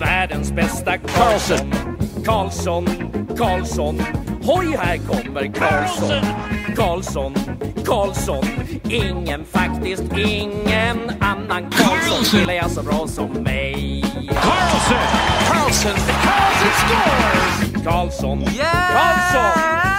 [0.00, 1.72] världens bästa Karlsson.
[2.24, 2.86] Karlsson,
[3.38, 4.02] Karlsson,
[4.42, 6.24] hoj här kommer Karlsson.
[6.76, 7.34] Karlsson,
[7.84, 8.44] Karlsson,
[8.88, 14.09] ingen faktiskt ingen annan Karlsson spelar jag så bra som mig.
[14.34, 14.96] Carlson!
[15.46, 15.96] Carlson!
[15.96, 17.82] Carlson scores!
[17.84, 18.40] Carlson!
[18.54, 19.30] Yes!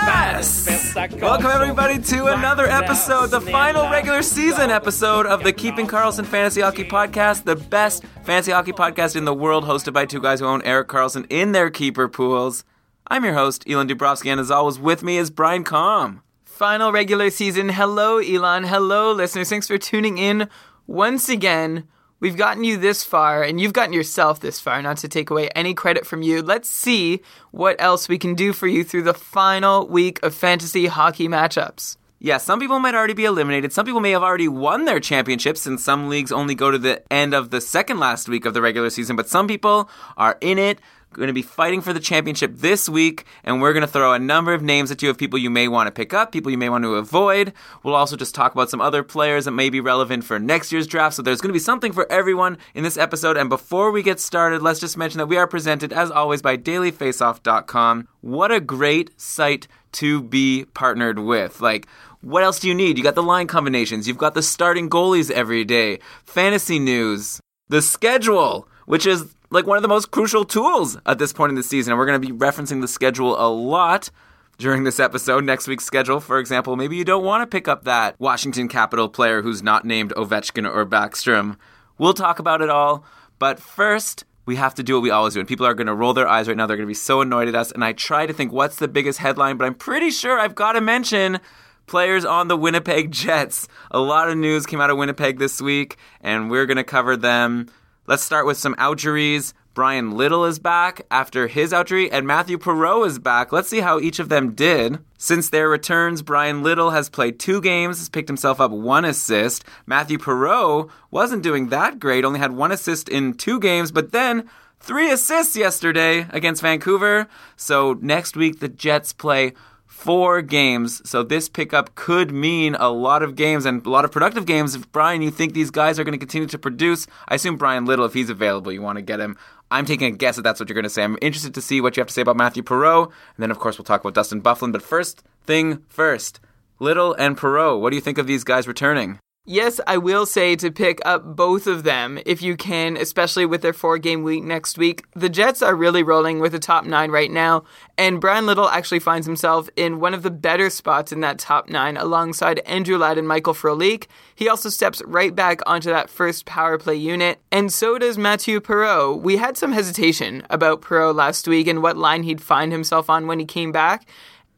[0.06, 1.22] Karlsson, världens.
[1.22, 6.62] Welcome everybody to another episode, the final regular season episode of the Keeping Karlsson Fantasy
[6.62, 10.46] Hockey Podcast, the best fantasy hockey podcast in the world, hosted by two guys who
[10.46, 12.64] own Erik Karlsson in their keeper pools.
[13.08, 16.22] I'm your host, Elon Dubrovsky, and as always, with me is Brian Com.
[16.44, 17.70] Final regular season.
[17.70, 18.64] Hello, Elon.
[18.64, 19.50] Hello, listeners.
[19.50, 20.48] Thanks for tuning in
[20.88, 21.88] once again.
[22.22, 25.50] We've gotten you this far, and you've gotten yourself this far, not to take away
[25.56, 26.44] any credit from you.
[26.44, 30.86] Let's see what else we can do for you through the final week of fantasy
[30.86, 31.98] hockey matchups.
[32.20, 33.74] Yeah, some people might already be eliminated.
[33.74, 37.02] Some people may have already won their championships, and some leagues only go to the
[37.12, 39.16] end of the second last week of the regular season.
[39.16, 40.78] But some people are in it,
[41.14, 44.20] going to be fighting for the championship this week, and we're going to throw a
[44.20, 46.58] number of names at you of people you may want to pick up, people you
[46.58, 47.54] may want to avoid.
[47.84, 50.88] We'll also just talk about some other players that may be relevant for next year's
[50.88, 51.16] draft.
[51.16, 53.38] So there's going to be something for everyone in this episode.
[53.38, 56.58] And before we get started, let's just mention that we are presented, as always, by
[56.58, 58.08] dailyfaceoff.com.
[58.22, 61.62] What a great site to be partnered with.
[61.62, 61.88] Like,
[62.22, 62.98] what else do you need?
[62.98, 67.82] You got the line combinations, you've got the starting goalies every day, fantasy news, the
[67.82, 71.64] schedule, which is like one of the most crucial tools at this point in the
[71.64, 71.92] season.
[71.92, 74.10] And we're going to be referencing the schedule a lot
[74.58, 75.44] during this episode.
[75.44, 79.10] Next week's schedule, for example, maybe you don't want to pick up that Washington Capital
[79.10, 81.58] player who's not named Ovechkin or Backstrom.
[81.98, 83.06] We'll talk about it all.
[83.38, 85.40] But first, we have to do what we always do.
[85.40, 86.66] And people are going to roll their eyes right now.
[86.66, 87.72] They're going to be so annoyed at us.
[87.72, 90.74] And I try to think what's the biggest headline, but I'm pretty sure I've got
[90.74, 91.40] to mention
[91.88, 93.68] players on the Winnipeg Jets.
[93.90, 97.18] A lot of news came out of Winnipeg this week, and we're going to cover
[97.18, 97.68] them.
[98.08, 99.54] Let's start with some outjuries.
[99.76, 103.52] Bryan Little is back after his outjury, and Matthew Perreault is back.
[103.52, 104.98] Let's see how each of them did.
[105.20, 109.64] Since their returns, Bryan Little has played two games, has picked himself up one assist.
[109.86, 114.50] Matthew Perreault wasn't doing that great, only had one assist in two games, but then
[114.80, 117.28] three assists yesterday against Vancouver.
[117.56, 119.54] So next week, the Jets play
[119.92, 121.08] four games.
[121.08, 124.74] So this pickup could mean a lot of games and a lot of productive games.
[124.74, 127.86] If Brian, you think these guys are going to continue to produce, I assume Bryan
[127.86, 129.38] Little, if he's available, you want to get him.
[129.70, 131.04] I'm taking a guess that that's what you're going to say.
[131.04, 133.60] I'm interested to see what you have to say about Matthew Perreault, and then of
[133.60, 134.72] course we'll talk about Dustin Byfuglien.
[134.72, 136.40] But first thing first,
[136.80, 137.82] Little and Perreault.
[137.82, 139.20] What do you think of these guys returning?
[139.44, 143.64] Yes, I will say to pick up both of them if you can, especially with
[143.64, 145.04] their four game week next week.
[145.16, 147.64] The Jets are really rolling with the top nine right now,
[147.98, 151.70] and Bryan Little actually finds himself in one of the better spots in that top
[151.70, 154.06] nine alongside Andrew Ladd and Michael Frolik.
[154.36, 158.62] He also steps right back onto that first power play unit, and so does Mathieu
[158.62, 159.24] Perreault.
[159.24, 163.26] We had some hesitation about Perreault last week and what line he'd find himself on
[163.26, 164.08] when he came back.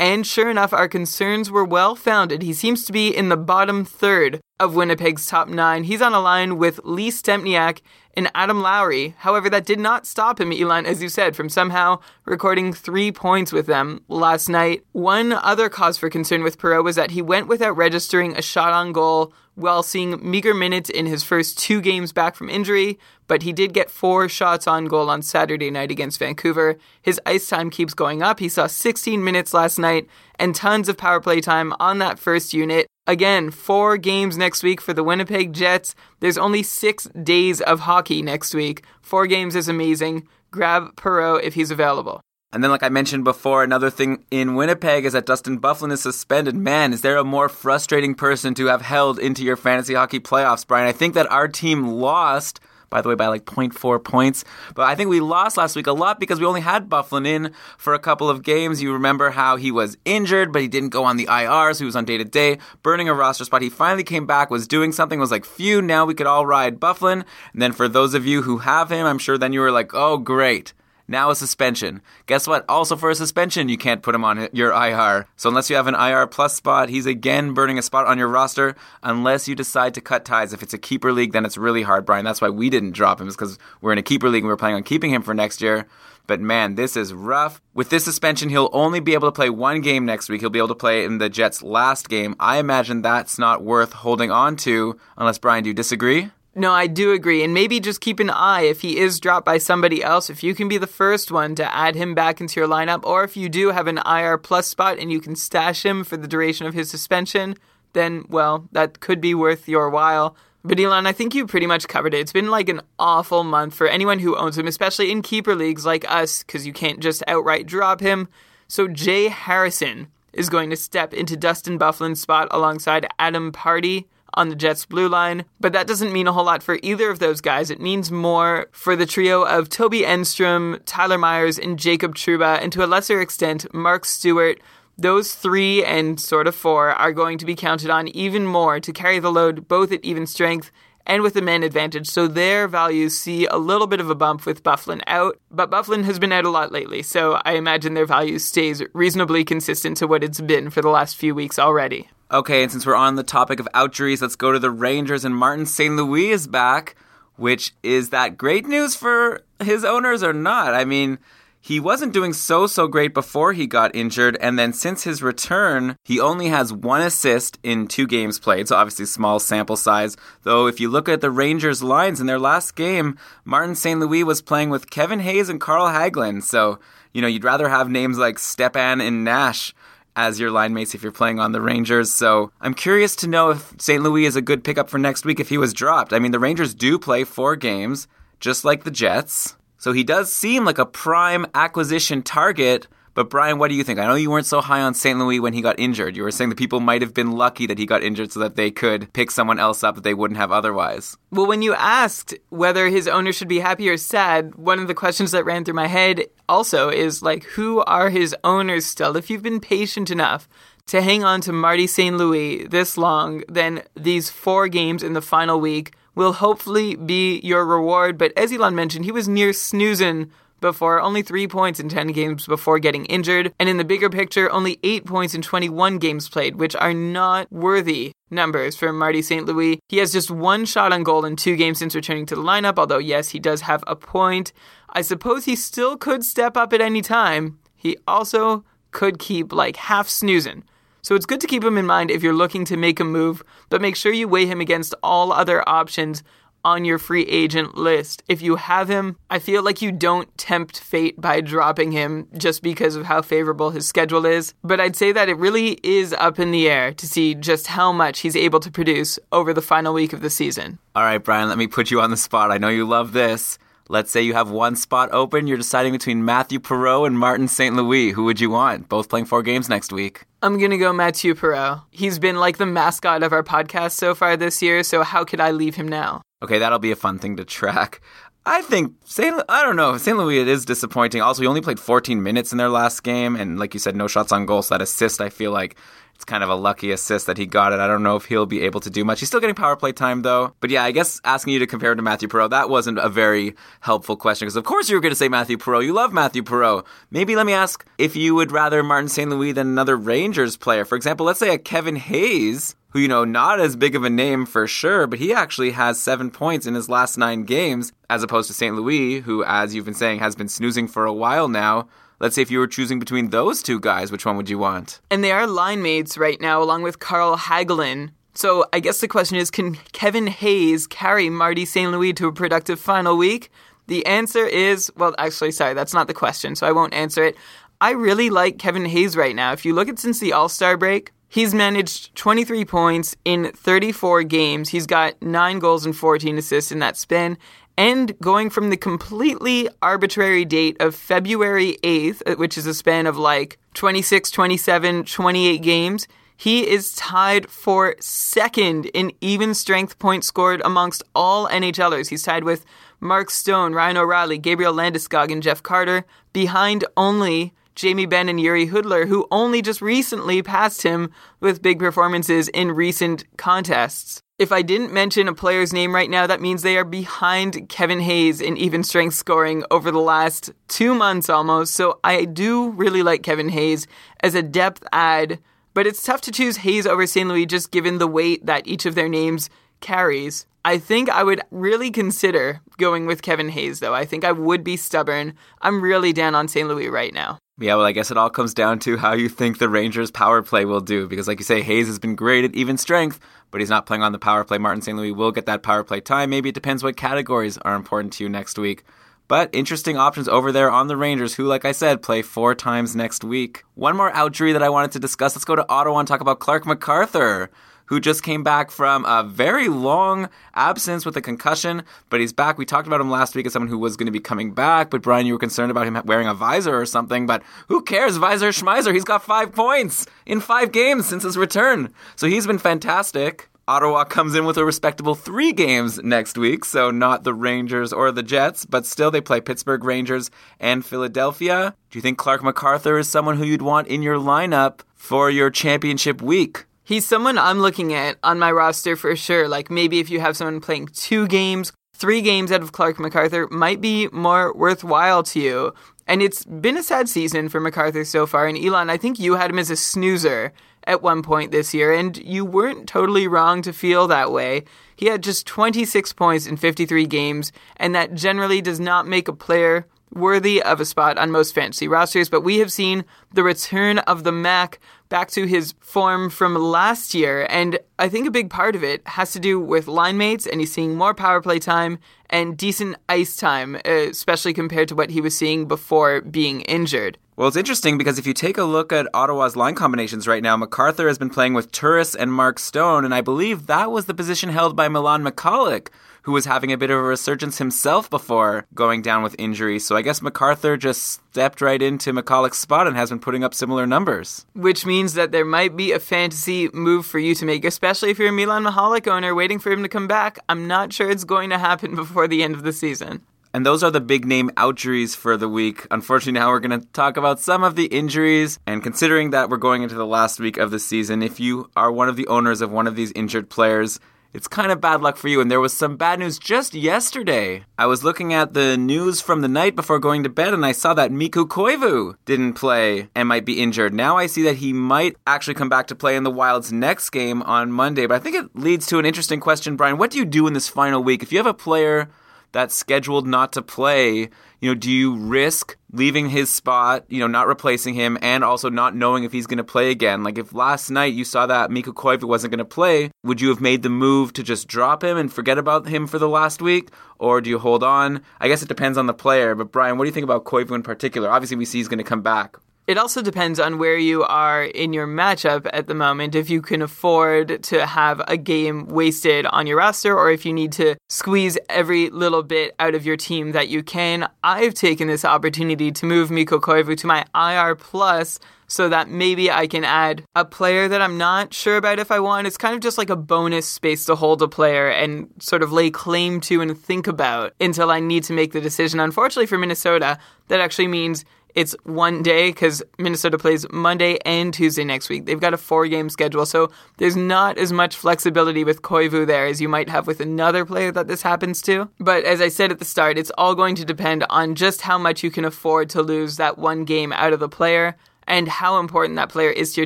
[0.03, 2.41] And sure enough, our concerns were well founded.
[2.41, 5.86] He seems to be in the bottom third of Winnipeg's top nine.
[5.86, 7.80] He's on a line with Lee Stempniak
[8.16, 9.16] and Adam Lowry.
[9.19, 13.51] However, that did not stop him, Elon, as you said, from somehow recording three points
[13.51, 14.84] with them last night.
[14.91, 18.74] One other cause for concern with Perreault was that he went without registering a shot
[18.74, 23.44] on goal while seeing meager minutes in his first two games back from injury, but
[23.44, 26.77] he did get four shots on goal on Saturday night against Vancouver.
[27.01, 28.39] His ice time keeps going up.
[28.39, 30.07] He saw 16 minutes last night
[30.39, 32.88] and tons of power play time on that first unit.
[33.05, 35.94] Again, four games next week for the Winnipeg Jets.
[36.21, 38.85] There's only six days of hockey next week.
[39.01, 40.25] Four games is amazing.
[40.51, 42.21] Grab Perreault if he's available.
[42.53, 46.01] And then, like I mentioned before, another thing in Winnipeg is that Dustin Byfuglien is
[46.01, 46.55] suspended.
[46.55, 50.65] Man, is there a more frustrating person to have held into your fantasy hockey playoffs,
[50.65, 50.88] Brian?
[50.88, 52.61] I think that our team lost
[52.94, 54.45] by the way, by like 0.4 points.
[54.75, 57.54] But I think we lost last week a lot because we only had Byfuglien in
[57.75, 58.84] for a couple of games.
[58.84, 61.86] You remember how he was injured, but he didn't go on the IR, so he
[61.86, 63.63] was on day to day, burning a roster spot.
[63.63, 66.80] He finally came back, was doing something, was like, phew, now we could all ride
[66.80, 67.25] Byfuglien.
[67.51, 69.96] And then for those of you who have him, I'm sure then you were like,
[69.96, 70.74] oh, great.
[71.07, 72.01] Now a suspension.
[72.27, 72.63] Guess what?
[72.69, 75.27] Also for a suspension, you can't put him on your IR.
[75.35, 78.29] So unless you have an IR plus spot, he's again burning a spot on your
[78.29, 78.75] roster.
[79.03, 80.53] Unless you decide to cut ties.
[80.53, 82.23] If it's a keeper league, then it's really hard, Brian.
[82.23, 84.55] That's why we didn't drop him, is because we're in a keeper league and we're
[84.57, 85.88] planning on keeping him for next year.
[86.25, 87.61] But man, this is rough.
[87.73, 90.39] With this suspension, he'll only be able to play one game next week.
[90.39, 92.35] He'll be able to play in the Jets' last game.
[92.39, 96.31] I imagine that's not worth holding on to, unless Brian, do you disagree?
[96.55, 97.44] No, I do agree.
[97.44, 100.53] And maybe just keep an eye if he is dropped by somebody else, if you
[100.53, 103.50] can be the first one to add him back into your lineup, or if you
[103.50, 106.75] do have an IR plus spot and you can stash him for the duration of
[106.75, 107.55] his suspension,
[107.94, 110.35] then, well, that could be worth your while.
[110.63, 112.19] But Elon, I think you pretty much covered it.
[112.19, 115.85] It's been like an awful month for anyone who owns him, especially in keeper leagues
[115.85, 118.29] like us, because you can't just outright drop him.
[118.67, 124.05] So Jay Harrison is going to step into Dustin Byfuglien's spot alongside Adam Pardy
[124.35, 127.19] on the Jets blue line, but that doesn't mean a whole lot for either of
[127.19, 127.69] those guys.
[127.69, 132.71] It means more for the trio of Toby Enstrom, Tyler Myers, and Jacob Trouba, and
[132.74, 134.59] to a lesser extent, Mark Stuart.
[134.97, 138.94] Those three and sort of four are going to be counted on even more to
[138.94, 140.71] carry the load both at even strength
[141.05, 144.45] and with the man advantage, so their values see a little bit of a bump
[144.45, 145.39] with Byfuglien out.
[145.51, 149.44] But Byfuglien has been out a lot lately, so I imagine their value stays reasonably
[149.44, 152.09] consistent to what it's been for the last few weeks already.
[152.31, 155.35] Okay, and since we're on the topic of outjuries, let's go to the Rangers, and
[155.35, 155.95] Martin St.
[155.95, 156.95] Louis is back,
[157.35, 160.73] which is that great news for his owners or not?
[160.73, 161.19] I mean,
[161.63, 165.95] he wasn't doing so so great before he got injured and then since his return
[166.04, 170.68] he only has one assist in two games played so obviously small sample size though
[170.68, 174.42] if you look at the rangers lines in their last game martin st louis was
[174.42, 176.77] playing with kevin hayes and carl hagelin so
[177.13, 179.74] you know you'd rather have names like stepan and nash
[180.15, 182.12] as your line mates if you're playing on the Rangers.
[182.12, 184.04] So I'm curious to know if St.
[184.04, 186.13] Louis is a good pickup for next week if he was dropped.
[186.13, 188.07] I mean, the Rangers do play four games,
[188.39, 189.56] just like the Jets.
[189.83, 192.88] So he does seem like a prime acquisition target.
[193.15, 194.00] But Brian, what do you think?
[194.00, 195.19] I know you weren't so high on St.
[195.19, 196.15] Louis when he got injured.
[196.15, 198.56] You were saying that people might have been lucky that he got injured so that
[198.56, 201.18] they could pick someone else up that they wouldn't have otherwise.
[201.31, 204.94] Well, when you asked whether his owner should be happy or sad, one of the
[204.94, 209.18] questions that ran through my head also is like, who are his owners still?
[209.18, 210.47] If you've been patient enough
[210.86, 212.15] to hang on to Marty St.
[212.15, 217.65] Louis this long, then these four games in the final week will hopefully be your
[217.65, 218.18] reward.
[218.18, 220.31] But as Elon mentioned, he was near snoozing
[220.63, 223.54] before, only three points in 10 games before getting injured.
[223.60, 227.51] And in the bigger picture, only eight points in 21 games played, which are not
[227.51, 229.45] worthy numbers for Marty St.
[229.45, 229.80] Louis.
[229.89, 232.80] He has just one shot on goal in two games since returning to the lineup,
[232.80, 234.54] although, yes, he does have a point.
[234.89, 237.60] I suppose he still could step up at any time.
[237.75, 240.63] He also could keep like half snoozing.
[241.03, 243.44] So it's good to keep him in mind if you're looking to make a move,
[243.69, 246.23] but make sure you weigh him against all other options
[246.65, 248.23] on your free agent list.
[248.29, 252.63] If you have him, I feel like you don't tempt fate by dropping him just
[252.63, 254.53] because of how favorable his schedule is.
[254.63, 257.91] But I'd say that it really is up in the air to see just how
[257.91, 260.79] much he's able to produce over the final week of the season.
[260.95, 262.50] All right, Brian, let me put you on the spot.
[262.50, 263.59] I know you love this.
[263.94, 265.45] Let's say you have one spot open.
[265.45, 267.75] You're deciding between Matthew Perreault and Martin St.
[267.75, 268.10] Louis.
[268.10, 268.90] Who would you want?
[268.90, 270.25] Both playing four games next week.
[270.42, 271.84] I'm going to go Matthew Perreault.
[271.92, 275.39] He's been like the mascot of our podcast so far this year, so how could
[275.39, 276.24] I leave him now?
[276.41, 278.01] Okay, that'll be a fun thing to track.
[278.48, 279.39] I think St.
[279.48, 279.96] I don't know.
[279.98, 280.17] St.
[280.17, 281.22] Louis it is disappointing.
[281.22, 284.08] Also, he only played 14 minutes in their last game, and like you said, no
[284.08, 284.63] shots on goal.
[284.63, 285.75] So that assist, I feel like
[286.24, 287.82] it's kind of a lucky assist that he got it.
[287.82, 289.20] I don't know if he'll be able to do much.
[289.20, 290.56] He's still getting power play time though.
[290.62, 293.10] But yeah, I guess asking you to compare him to Matthew Perreault, that wasn't a
[293.10, 295.84] very helpful question because of course you were going to say Matthew Perreault.
[295.84, 296.86] You love Matthew Perreault.
[297.12, 299.30] Maybe let me ask if you would rather Martin St.
[299.30, 300.86] Louis than another Rangers player.
[300.86, 304.10] For example, let's say a Kevin Hayes who, you know, not as big of a
[304.10, 308.24] name for sure, but he actually has seven points in his last nine games, as
[308.24, 308.75] opposed to St.
[308.75, 311.88] Louis, who, as you've been saying, has been snoozing for a while now.
[312.20, 315.01] Let's say if you were choosing between those two guys, which one would you want?
[315.10, 318.12] And they are line mates right now, along with Carl Hagelin.
[318.34, 321.91] So I guess the question is can Kevin Hayes carry Marty St.
[321.91, 323.51] Louis to a productive final week?
[323.88, 327.36] The answer is well, actually, sorry, that's not the question, so I won't answer it.
[327.82, 329.51] I really like Kevin Hayes right now.
[329.51, 334.24] If you look at since the All Star break, he's managed 23 points in 34
[334.24, 334.70] games.
[334.70, 337.38] He's got 9 goals and 14 assists in that span
[337.77, 343.08] and going from the completely arbitrary date of February 8th, uh, which is a span
[343.08, 350.27] of like 26, 27, 28 games, He is tied for second in even strength points
[350.27, 352.10] scored amongst all NHLers.
[352.10, 352.65] He's tied with
[353.00, 358.70] Mark Stone, Ryan O'Reilly, Gabriel Landeskog, and Jeff Carter, behind only Jamie Benn and Jiri
[358.70, 364.23] Hudler, who only just recently passed him with big performances in recent contests.
[364.40, 368.00] If I didn't mention a player's name right now, that means they are behind Kevin
[368.00, 371.75] Hayes in even strength scoring over the last two months almost.
[371.75, 373.86] So I do really like Kevin Hayes
[374.22, 375.40] as a depth add,
[375.75, 377.30] but it's tough to choose Hayes over St.
[377.30, 380.48] Louis just given the weight that each of their names carries.
[380.66, 383.94] I think I would really consider going with Kevin Hayes, though.
[383.94, 385.36] I think I would be stubborn.
[385.62, 386.68] I'm really down on St.
[386.68, 387.38] Louis right now.
[387.60, 390.41] Yeah, well, I guess it all comes down to how you think the Rangers' power
[390.41, 391.07] play will do.
[391.07, 393.19] Because, like you say, Hayes has been great at even strength,
[393.51, 394.57] but he's not playing on the power play.
[394.57, 394.98] Martin St.
[394.98, 396.31] Louis will get that power play time.
[396.31, 398.83] Maybe it depends what categories are important to you next week.
[399.27, 402.95] But interesting options over there on the Rangers, who, like I said, play four times
[402.95, 403.63] next week.
[403.75, 405.36] One more outjury that I wanted to discuss.
[405.36, 407.51] Let's go to Ottawa and talk about Clarke MacArthur
[407.93, 412.57] who just came back from a very long absence with a concussion, but he's back.
[412.57, 414.89] We talked about him last week as someone who was going to be coming back,
[414.89, 418.17] but Brian, you were concerned about him wearing a visor or something, but who cares?
[418.17, 421.93] Visor Schmeiser, he's got five points in five games since his return.
[422.15, 423.47] So he's been fantastic.
[423.67, 428.12] Ottawa comes in with a respectable three games next week, so not the Rangers or
[428.12, 431.75] the Jets, but still they play Pittsburgh Rangers and Philadelphia.
[431.91, 435.51] Do you think Clarke MacArthur is someone who you'd want in your lineup for your
[435.51, 436.65] championship week?
[436.86, 439.48] He's someone I'm looking at on my roster for sure.
[439.48, 443.48] Like maybe if you have someone playing two games, three games out of Clarke MacArthur
[443.50, 445.74] might be more worthwhile to you.
[446.08, 448.48] And it's been a sad season for MacArthur so far.
[448.48, 450.52] And Elon, I think you had him as a snoozer
[450.86, 454.66] at one point this year, and you weren't totally wrong to feel that way.
[454.98, 459.34] He had just 26 points in 53 games, and that generally does not make a
[459.34, 464.00] player worthy of a spot on most fantasy rosters, but we have seen the return
[464.00, 464.79] of the Mac
[465.10, 469.08] back to his form from last year, and I think a big part of it
[469.08, 472.96] has to do with line mates, and he's seeing more power play time and decent
[473.08, 477.17] ice time, uh, especially compared to what he was seeing before being injured.
[477.36, 480.56] Well, it's interesting because if you take a look at Ottawa's line combinations right now,
[480.56, 484.13] MacArthur has been playing with Turris and Mark Stone, and I believe that was the
[484.13, 485.88] position held by Milan Michalek,
[486.24, 489.80] who was having a bit of a resurgence himself before going down with injury.
[489.80, 493.56] So I guess MacArthur just stepped right into Michalek's spot and has been putting up
[493.56, 494.46] similar numbers.
[494.54, 498.20] Which means that there might be a fantasy move for you to make, especially if
[498.20, 500.38] you're a Milan Michalek owner waiting for him to come back.
[500.50, 503.24] I'm not sure it's going to happen before the end of the season.
[503.53, 505.86] And those are the big name outjuries for the week.
[505.91, 508.57] Unfortunately, now we're going to talk about some of the injuries.
[508.65, 511.91] And considering that we're going into the last week of the season, if you are
[511.91, 514.00] one of the owners of one of these injured players,
[514.33, 515.39] it's kind of bad luck for you.
[515.39, 517.63] And there was some bad news just yesterday.
[517.77, 520.72] I was looking at the news from the night before going to bed and I
[520.72, 523.93] saw that Mikko Koivu didn't play and might be injured.
[523.93, 527.12] Now I see that he might actually come back to play in the Wild's next
[527.12, 528.07] game on Monday.
[528.07, 530.00] But I think it leads to an interesting question, Brian.
[530.00, 531.22] What do you do in this final week?
[531.22, 532.10] If you have a player
[532.53, 534.29] that's scheduled not to play,
[534.62, 538.69] you know, do you risk leaving his spot, you know, not replacing him, and also
[538.69, 540.24] not knowing if he's going to play again?
[540.24, 543.50] Like, if last night you saw that Mikko Koivu wasn't going to play, would you
[543.50, 546.62] have made the move to just drop him and forget about him for the last
[546.62, 546.91] week?
[547.19, 548.22] Or do you hold on?
[548.39, 550.72] I guess it depends on the player, but Brian, what do you think about Koivu
[550.72, 551.29] in particular?
[551.29, 552.55] Obviously, we see he's going to come back.
[552.86, 556.36] It also depends on where you are in your matchup at the moment.
[556.36, 560.52] If you can afford to have a game wasted on your roster, or if you
[560.52, 565.08] need to squeeze every little bit out of your team that you can, I've taken
[565.08, 568.38] this opportunity to move Mikko Koivu to my IR plus
[568.68, 572.20] so that maybe I can add a player that I'm not sure about if I
[572.20, 572.48] want.
[572.48, 575.72] It's kind of just like a bonus space to hold a player and sort of
[575.72, 579.00] lay claim to and think about until I need to make the decision.
[579.00, 581.24] Unfortunately for Minnesota, that actually means
[581.55, 585.25] it's one day because Minnesota plays Monday and Tuesday next week.
[585.25, 589.45] They've got a four game schedule, so there's not as much flexibility with Koivu there
[589.45, 591.89] as you might have with another player that this happens to.
[592.00, 594.98] But as I said at the start, it's all going to depend on just how
[594.98, 597.95] much you can afford to lose that one game out of the player
[598.27, 599.86] and how important that player is to your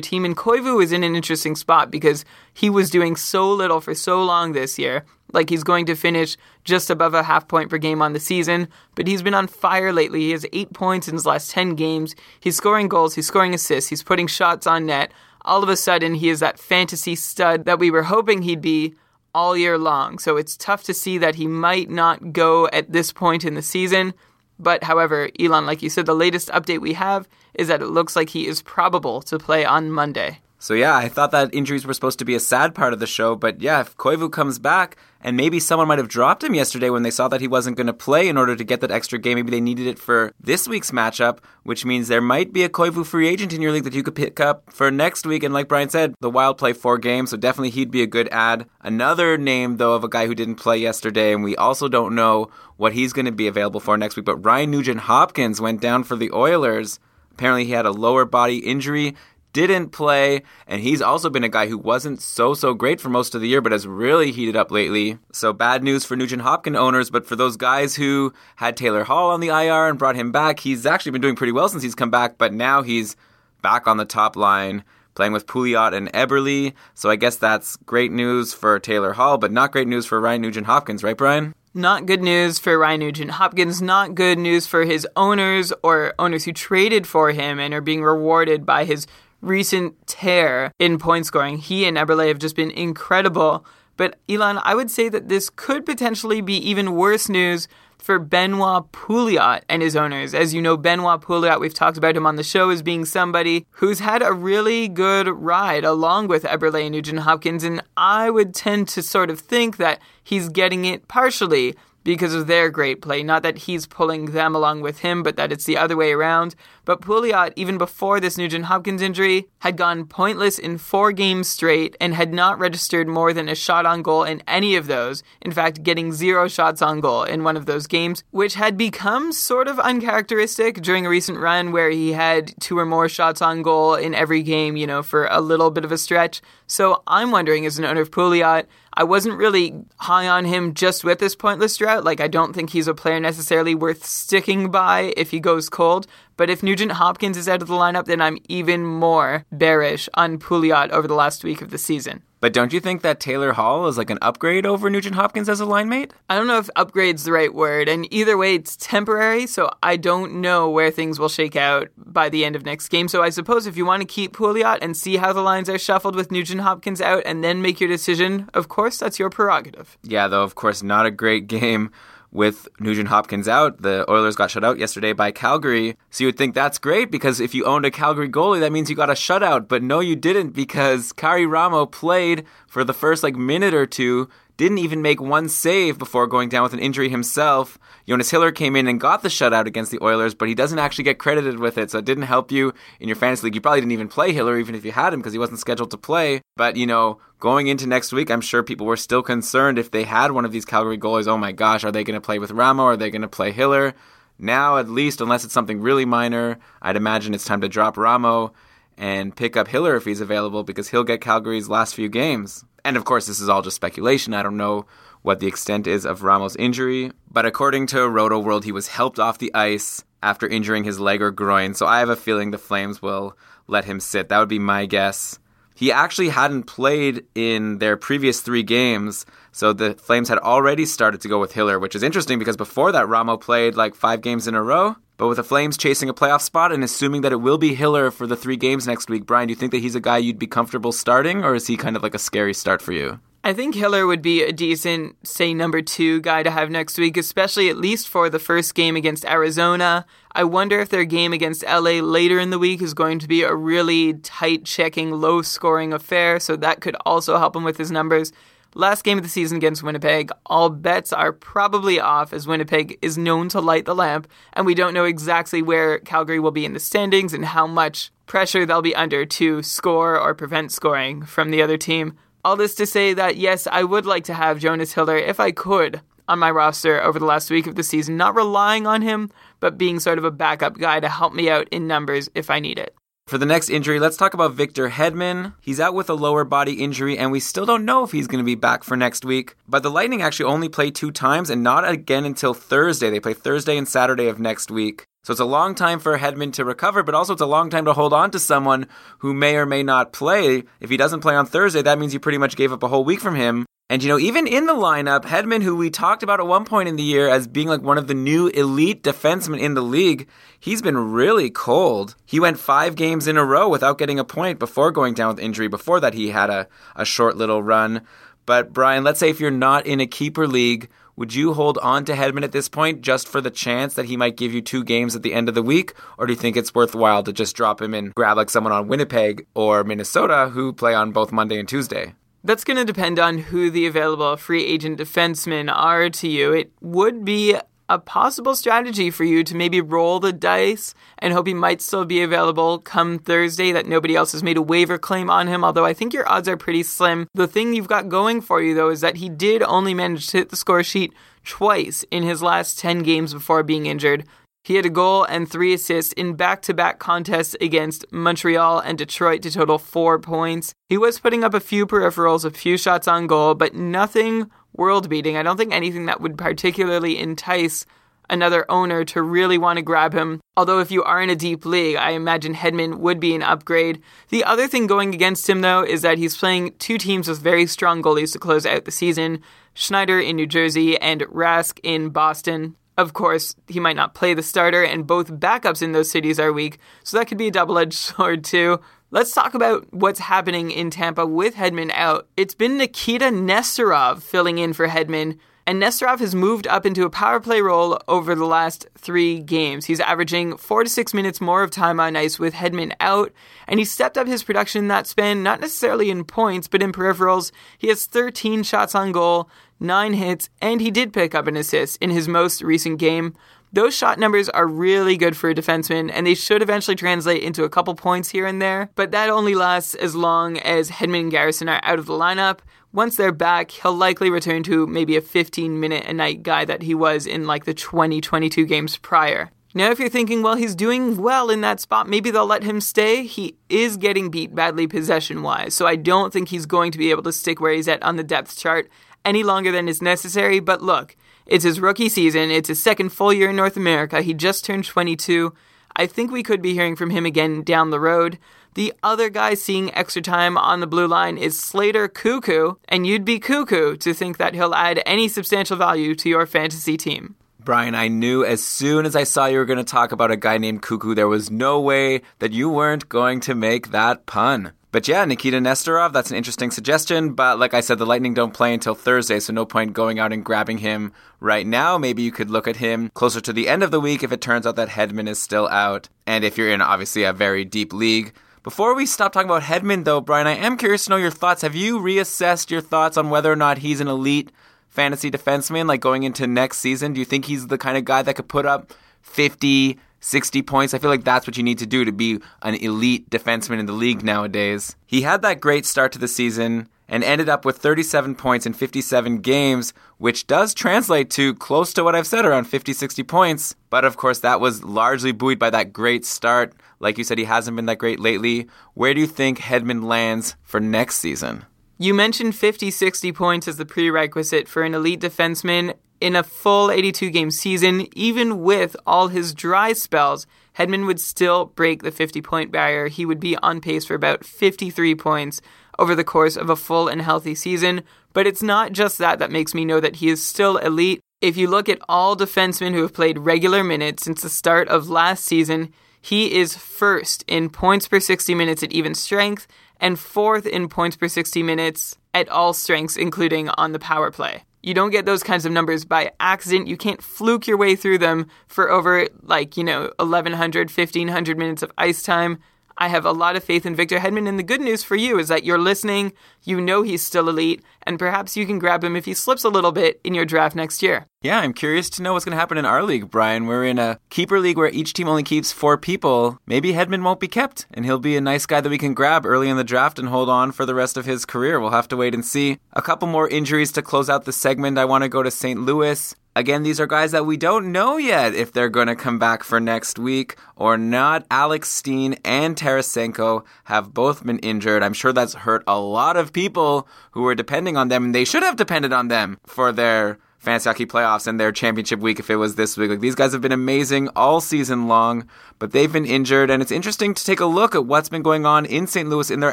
[0.00, 0.24] team.
[0.24, 4.22] And Koivu is in an interesting spot because he was doing so little for so
[4.22, 5.04] long this year.
[5.32, 8.68] Like he's going to finish just above a half point per game on the season,
[8.94, 10.20] but he's been on fire lately.
[10.20, 12.14] He has eight points in his last 10 games.
[12.40, 15.12] He's scoring goals, he's scoring assists, he's putting shots on net.
[15.42, 18.94] All of a sudden, he is that fantasy stud that we were hoping he'd be
[19.34, 20.18] all year long.
[20.18, 23.62] So it's tough to see that he might not go at this point in the
[23.62, 24.14] season.
[24.58, 28.16] But however, Elon, like you said, the latest update we have is that it looks
[28.16, 30.40] like he is probable to play on Monday.
[30.58, 33.06] So yeah, I thought that injuries were supposed to be a sad part of the
[33.06, 36.90] show, but yeah, if Koivu comes back, and maybe someone might have dropped him yesterday
[36.90, 39.18] when they saw that he wasn't going to play in order to get that extra
[39.18, 39.34] game.
[39.34, 43.04] Maybe they needed it for this week's matchup, which means there might be a Koivu
[43.04, 45.42] free agent in your league that you could pick up for next week.
[45.42, 48.28] And like Brian said, the Wild play four games, so definitely he'd be a good
[48.30, 48.68] ad.
[48.80, 52.50] Another name though of a guy who didn't play yesterday, and we also don't know
[52.76, 54.24] what he's going to be available for next week.
[54.24, 57.00] But Ryan Nugent Hopkins went down for the Oilers.
[57.32, 59.16] Apparently, he had a lower body injury
[59.52, 63.34] didn't play, and he's also been a guy who wasn't so so great for most
[63.34, 65.18] of the year, but has really heated up lately.
[65.32, 69.30] So bad news for Nugent Hopkins owners, but for those guys who had Taylor Hall
[69.30, 71.94] on the IR and brought him back, he's actually been doing pretty well since he's
[71.94, 72.38] come back.
[72.38, 73.16] But now he's
[73.62, 74.84] back on the top line.
[75.14, 76.72] Playing with Pouliot and Eberle.
[76.94, 80.42] So I guess that's great news for Taylor Hall, but not great news for Ryan
[80.42, 81.56] Nugent Hopkins, right, Brian?
[81.74, 83.82] Not good news for Ryan Nugent Hopkins.
[83.82, 88.02] Not good news for his owners or owners who traded for him and are being
[88.02, 89.08] rewarded by his
[89.40, 91.58] recent tear in point scoring.
[91.58, 93.64] He and Eberle have just been incredible.
[93.96, 97.66] But Elon, I would say that this could potentially be even worse news
[97.98, 100.34] for Benoit Pouliot and his owners.
[100.34, 103.66] As you know, Benoit Pouliot, we've talked about him on the show as being somebody
[103.72, 108.54] who's had a really good ride along with Eberle and Nugent Hopkins, and I would
[108.54, 111.74] tend to sort of think that he's getting it partially
[112.08, 113.22] because of their great play.
[113.22, 116.54] Not that he's pulling them along with him, but that it's the other way around.
[116.86, 121.98] But Pouliot, even before this Nugent Hopkins injury, had gone pointless in four games straight
[122.00, 125.22] and had not registered more than a shot on goal in any of those.
[125.42, 129.30] In fact, getting zero shots on goal in one of those games, which had become
[129.30, 133.60] sort of uncharacteristic during a recent run where he had two or more shots on
[133.60, 136.40] goal in every game, you know, for a little bit of a stretch.
[136.68, 141.02] So I'm wondering, as an owner of Pouliot, I wasn't really high on him just
[141.02, 142.04] with this pointless drought.
[142.04, 146.06] Like, I don't think he's a player necessarily worth sticking by if he goes cold.
[146.38, 150.38] But if Nugent Hopkins is out of the lineup, then I'm even more bearish on
[150.38, 152.22] Pouliot over the last week of the season.
[152.40, 155.58] But don't you think that Taylor Hall is like an upgrade over Nugent Hopkins as
[155.58, 156.12] a line mate?
[156.28, 159.96] I don't know if upgrade's the right word, and either way, it's temporary, so I
[159.96, 163.08] don't know where things will shake out by the end of next game.
[163.08, 165.78] So I suppose if you want to keep Pouliot and see how the lines are
[165.78, 169.98] shuffled with Nugent Hopkins out and then make your decision, of course, that's your prerogative.
[170.04, 171.90] Yeah, though, of course, not a great game
[172.30, 175.96] with Nugent Hopkins out, the Oilers got shut out yesterday by Calgary.
[176.10, 178.90] So you would think that's great because if you owned a Calgary goalie, that means
[178.90, 179.68] you got a shutout.
[179.68, 184.28] But no, you didn't because Karri Ramo played for the first like minute or two
[184.58, 187.78] didn't even make one save before going down with an injury himself.
[188.06, 191.04] Jonas Hiller came in and got the shutout against the Oilers, but he doesn't actually
[191.04, 193.54] get credited with it, so it didn't help you in your fantasy league.
[193.54, 195.92] You probably didn't even play Hiller, even if you had him, because he wasn't scheduled
[195.92, 196.42] to play.
[196.56, 200.02] But, you know, going into next week, I'm sure people were still concerned if they
[200.02, 201.28] had one of these Calgary goalies.
[201.28, 202.82] Oh my gosh, are they going to play with Ramo?
[202.82, 203.94] Are they going to play Hiller?
[204.40, 208.52] Now, at least, unless it's something really minor, I'd imagine it's time to drop Ramo
[208.96, 212.64] and pick up Hiller if he's available because he'll get Calgary's last few games.
[212.88, 214.32] And of course, this is all just speculation.
[214.32, 214.86] I don't know
[215.20, 219.36] what the extent is of Ramo's injury, but according to Rotoworld, he was helped off
[219.36, 221.74] the ice after injuring his leg or groin.
[221.74, 224.30] So I have a feeling the Flames will let him sit.
[224.30, 225.38] That would be my guess.
[225.74, 231.20] He actually hadn't played in their previous three games, so the Flames had already started
[231.20, 234.48] to go with Hiller, which is interesting because before that, Ramo played like five games
[234.48, 234.96] in a row.
[235.18, 238.12] But with the Flames chasing a playoff spot and assuming that it will be Hiller
[238.12, 240.38] for the three games next week, Brian, do you think that he's a guy you'd
[240.38, 243.18] be comfortable starting, or is he kind of like a scary start for you?
[243.42, 247.16] I think Hiller would be a decent, say, number two guy to have next week,
[247.16, 250.06] especially at least for the first game against Arizona.
[250.32, 253.42] I wonder if their game against LA later in the week is going to be
[253.42, 257.90] a really tight checking, low scoring affair, so that could also help him with his
[257.90, 258.32] numbers.
[258.78, 263.18] Last game of the season against Winnipeg, all bets are probably off as Winnipeg is
[263.18, 266.74] known to light the lamp, and we don't know exactly where Calgary will be in
[266.74, 271.50] the standings and how much pressure they'll be under to score or prevent scoring from
[271.50, 272.16] the other team.
[272.44, 275.50] All this to say that yes, I would like to have Jonas Hiller if I
[275.50, 279.32] could on my roster over the last week of the season, not relying on him,
[279.58, 282.60] but being sort of a backup guy to help me out in numbers if I
[282.60, 282.94] need it.
[283.28, 285.52] For the next injury, let's talk about Victor Hedman.
[285.60, 288.42] He's out with a lower body injury, and we still don't know if he's going
[288.42, 289.54] to be back for next week.
[289.68, 293.10] But the Lightning actually only play two times and not again until Thursday.
[293.10, 295.04] They play Thursday and Saturday of next week.
[295.24, 297.84] So it's a long time for Hedman to recover, but also it's a long time
[297.84, 298.86] to hold on to someone
[299.18, 300.62] who may or may not play.
[300.80, 303.04] If he doesn't play on Thursday, that means you pretty much gave up a whole
[303.04, 303.66] week from him.
[303.90, 306.90] And you know, even in the lineup, Hedman, who we talked about at one point
[306.90, 310.28] in the year as being like one of the new elite defensemen in the league,
[310.60, 312.14] he's been really cold.
[312.26, 315.42] He went five games in a row without getting a point before going down with
[315.42, 315.68] injury.
[315.68, 318.02] Before that, he had a, a short little run.
[318.44, 322.04] But Brian, let's say if you're not in a keeper league, Would you hold on
[322.04, 324.84] to Hedman at this point just for the chance that he might give you two
[324.84, 325.94] games at the end of the week?
[326.16, 328.86] Or do you think it's worthwhile to just drop him and grab like someone on
[328.86, 332.14] Winnipeg or Minnesota who play on both Monday and Tuesday?
[332.44, 336.52] That's going to depend on who the available free agent defensemen are to you.
[336.52, 337.56] It would be
[337.88, 342.04] a possible strategy for you to maybe roll the dice and hope he might still
[342.04, 345.86] be available come Thursday, that nobody else has made a waiver claim on him, although
[345.86, 347.26] I think your odds are pretty slim.
[347.34, 350.38] The thing you've got going for you, though, is that he did only manage to
[350.38, 351.12] hit the score sheet
[351.44, 354.26] twice in his last 10 games before being injured.
[354.68, 358.98] He had a goal and three assists in back to back contests against Montreal and
[358.98, 360.74] Detroit to total four points.
[360.90, 365.08] He was putting up a few peripherals, a few shots on goal, but nothing world
[365.08, 365.38] beating.
[365.38, 367.86] I don't think anything that would particularly entice
[368.28, 370.38] another owner to really want to grab him.
[370.54, 374.02] Although, if you are in a deep league, I imagine Hedman would be an upgrade.
[374.28, 377.66] The other thing going against him, though, is that he's playing two teams with very
[377.66, 379.40] strong goalies to close out the season
[379.72, 382.76] Schneider in New Jersey and Rask in Boston.
[382.98, 386.52] Of course, he might not play the starter, and both backups in those cities are
[386.52, 388.80] weak, so that could be a double edged sword, too.
[389.12, 392.26] Let's talk about what's happening in Tampa with Hedman out.
[392.36, 397.10] It's been Nikita Nesterov filling in for Hedman, and Nesterov has moved up into a
[397.10, 399.84] power play role over the last three games.
[399.84, 403.32] He's averaging four to six minutes more of time on ice with Hedman out,
[403.68, 407.52] and he stepped up his production that span, not necessarily in points, but in peripherals.
[407.76, 409.48] He has 13 shots on goal,
[409.80, 413.34] nine hits, and he did pick up an assist in his most recent game.
[413.72, 417.64] Those shot numbers are really good for a defenseman, and they should eventually translate into
[417.64, 421.30] a couple points here and there, but that only lasts as long as Hedman and
[421.30, 422.60] Garrison are out of the lineup.
[422.92, 426.82] Once they're back, he'll likely return to maybe a 15 minute a night guy that
[426.82, 429.50] he was in like the 2022 games prior.
[429.74, 432.80] Now, if you're thinking, well, he's doing well in that spot, maybe they'll let him
[432.80, 433.24] stay.
[433.24, 437.10] He is getting beat badly possession wise, so I don't think he's going to be
[437.10, 438.90] able to stick where he's at on the depth chart
[439.28, 440.58] any longer than is necessary.
[440.58, 441.14] But look,
[441.46, 442.50] it's his rookie season.
[442.50, 444.22] It's his second full year in North America.
[444.22, 445.54] He just turned 22.
[445.94, 448.38] I think we could be hearing from him again down the road.
[448.74, 453.24] The other guy seeing extra time on the blue line is Slater Koekkoek, and you'd
[453.24, 457.34] be cuckoo to think that he'll add any substantial value to your fantasy team.
[457.58, 460.36] Brian, I knew as soon as I saw you were going to talk about a
[460.36, 464.72] guy named Koekkoek, there was no way that you weren't going to make that pun.
[464.90, 467.34] But yeah, Nikita Nesterov, that's an interesting suggestion.
[467.34, 470.32] But like I said, the Lightning don't play until Thursday, so no point going out
[470.32, 471.98] and grabbing him right now.
[471.98, 474.40] Maybe you could look at him closer to the end of the week if it
[474.40, 476.08] turns out that Hedman is still out.
[476.26, 478.32] And if you're in obviously a very deep league.
[478.62, 481.62] Before we stop talking about Hedman, though, Brian, I am curious to know your thoughts.
[481.62, 484.50] Have you reassessed your thoughts on whether or not he's an elite
[484.88, 487.12] fantasy defenseman, like going into next season?
[487.12, 490.94] Do you think he's the kind of guy that could put up 50, 60 points.
[490.94, 493.86] I feel like that's what you need to do to be an elite defenseman in
[493.86, 494.96] the league nowadays.
[495.06, 498.74] He had that great start to the season and ended up with 37 points in
[498.74, 503.74] 57 games, which does translate to close to what I've said around 50, 60 points.
[503.88, 506.74] But of course, that was largely buoyed by that great start.
[507.00, 508.68] Like you said, he hasn't been that great lately.
[508.94, 511.64] Where do you think Hedman lands for next season?
[511.96, 516.90] You mentioned 50, 60 points as the prerequisite for an elite defenseman in a full
[516.90, 520.46] 82 game season, even with all his dry spells,
[520.78, 523.08] Hedman would still break the 50 point barrier.
[523.08, 525.60] He would be on pace for about 53 points
[525.98, 528.02] over the course of a full and healthy season.
[528.32, 531.20] But it's not just that that makes me know that he is still elite.
[531.40, 535.08] If you look at all defensemen who have played regular minutes since the start of
[535.08, 539.66] last season, he is first in points per 60 minutes at even strength
[540.00, 544.64] and fourth in points per 60 minutes at all strengths, including on the power play.
[544.82, 546.86] You don't get those kinds of numbers by accident.
[546.86, 551.82] You can't fluke your way through them for over, like, you know, 1,100, 1,500 minutes
[551.82, 552.58] of ice time.
[553.00, 555.38] I have a lot of faith in Victor Hedman, and the good news for you
[555.38, 556.32] is that you're listening,
[556.64, 559.68] you know he's still elite, and perhaps you can grab him if he slips a
[559.68, 561.26] little bit in your draft next year.
[561.40, 563.66] Yeah, I'm curious to know what's going to happen in our league, Brian.
[563.66, 566.58] We're in a keeper league where each team only keeps four people.
[566.66, 569.46] Maybe Hedman won't be kept, and he'll be a nice guy that we can grab
[569.46, 571.78] early in the draft and hold on for the rest of his career.
[571.78, 572.78] We'll have to wait and see.
[572.94, 574.98] A couple more injuries to close out the segment.
[574.98, 575.80] I want to go to St.
[575.80, 576.34] Louis.
[576.58, 579.62] Again, these are guys that we don't know yet if they're going to come back
[579.62, 581.46] for next week or not.
[581.52, 585.04] Alex Steen and Tarasenko have both been injured.
[585.04, 588.44] I'm sure that's hurt a lot of people who were depending on them, and they
[588.44, 592.50] should have depended on them for their fantasy hockey playoffs and their championship week if
[592.50, 593.08] it was this week.
[593.08, 596.92] Like these guys have been amazing all season long, but they've been injured, and it's
[596.92, 599.30] interesting to take a look at what's been going on in St.
[599.30, 599.72] Louis in their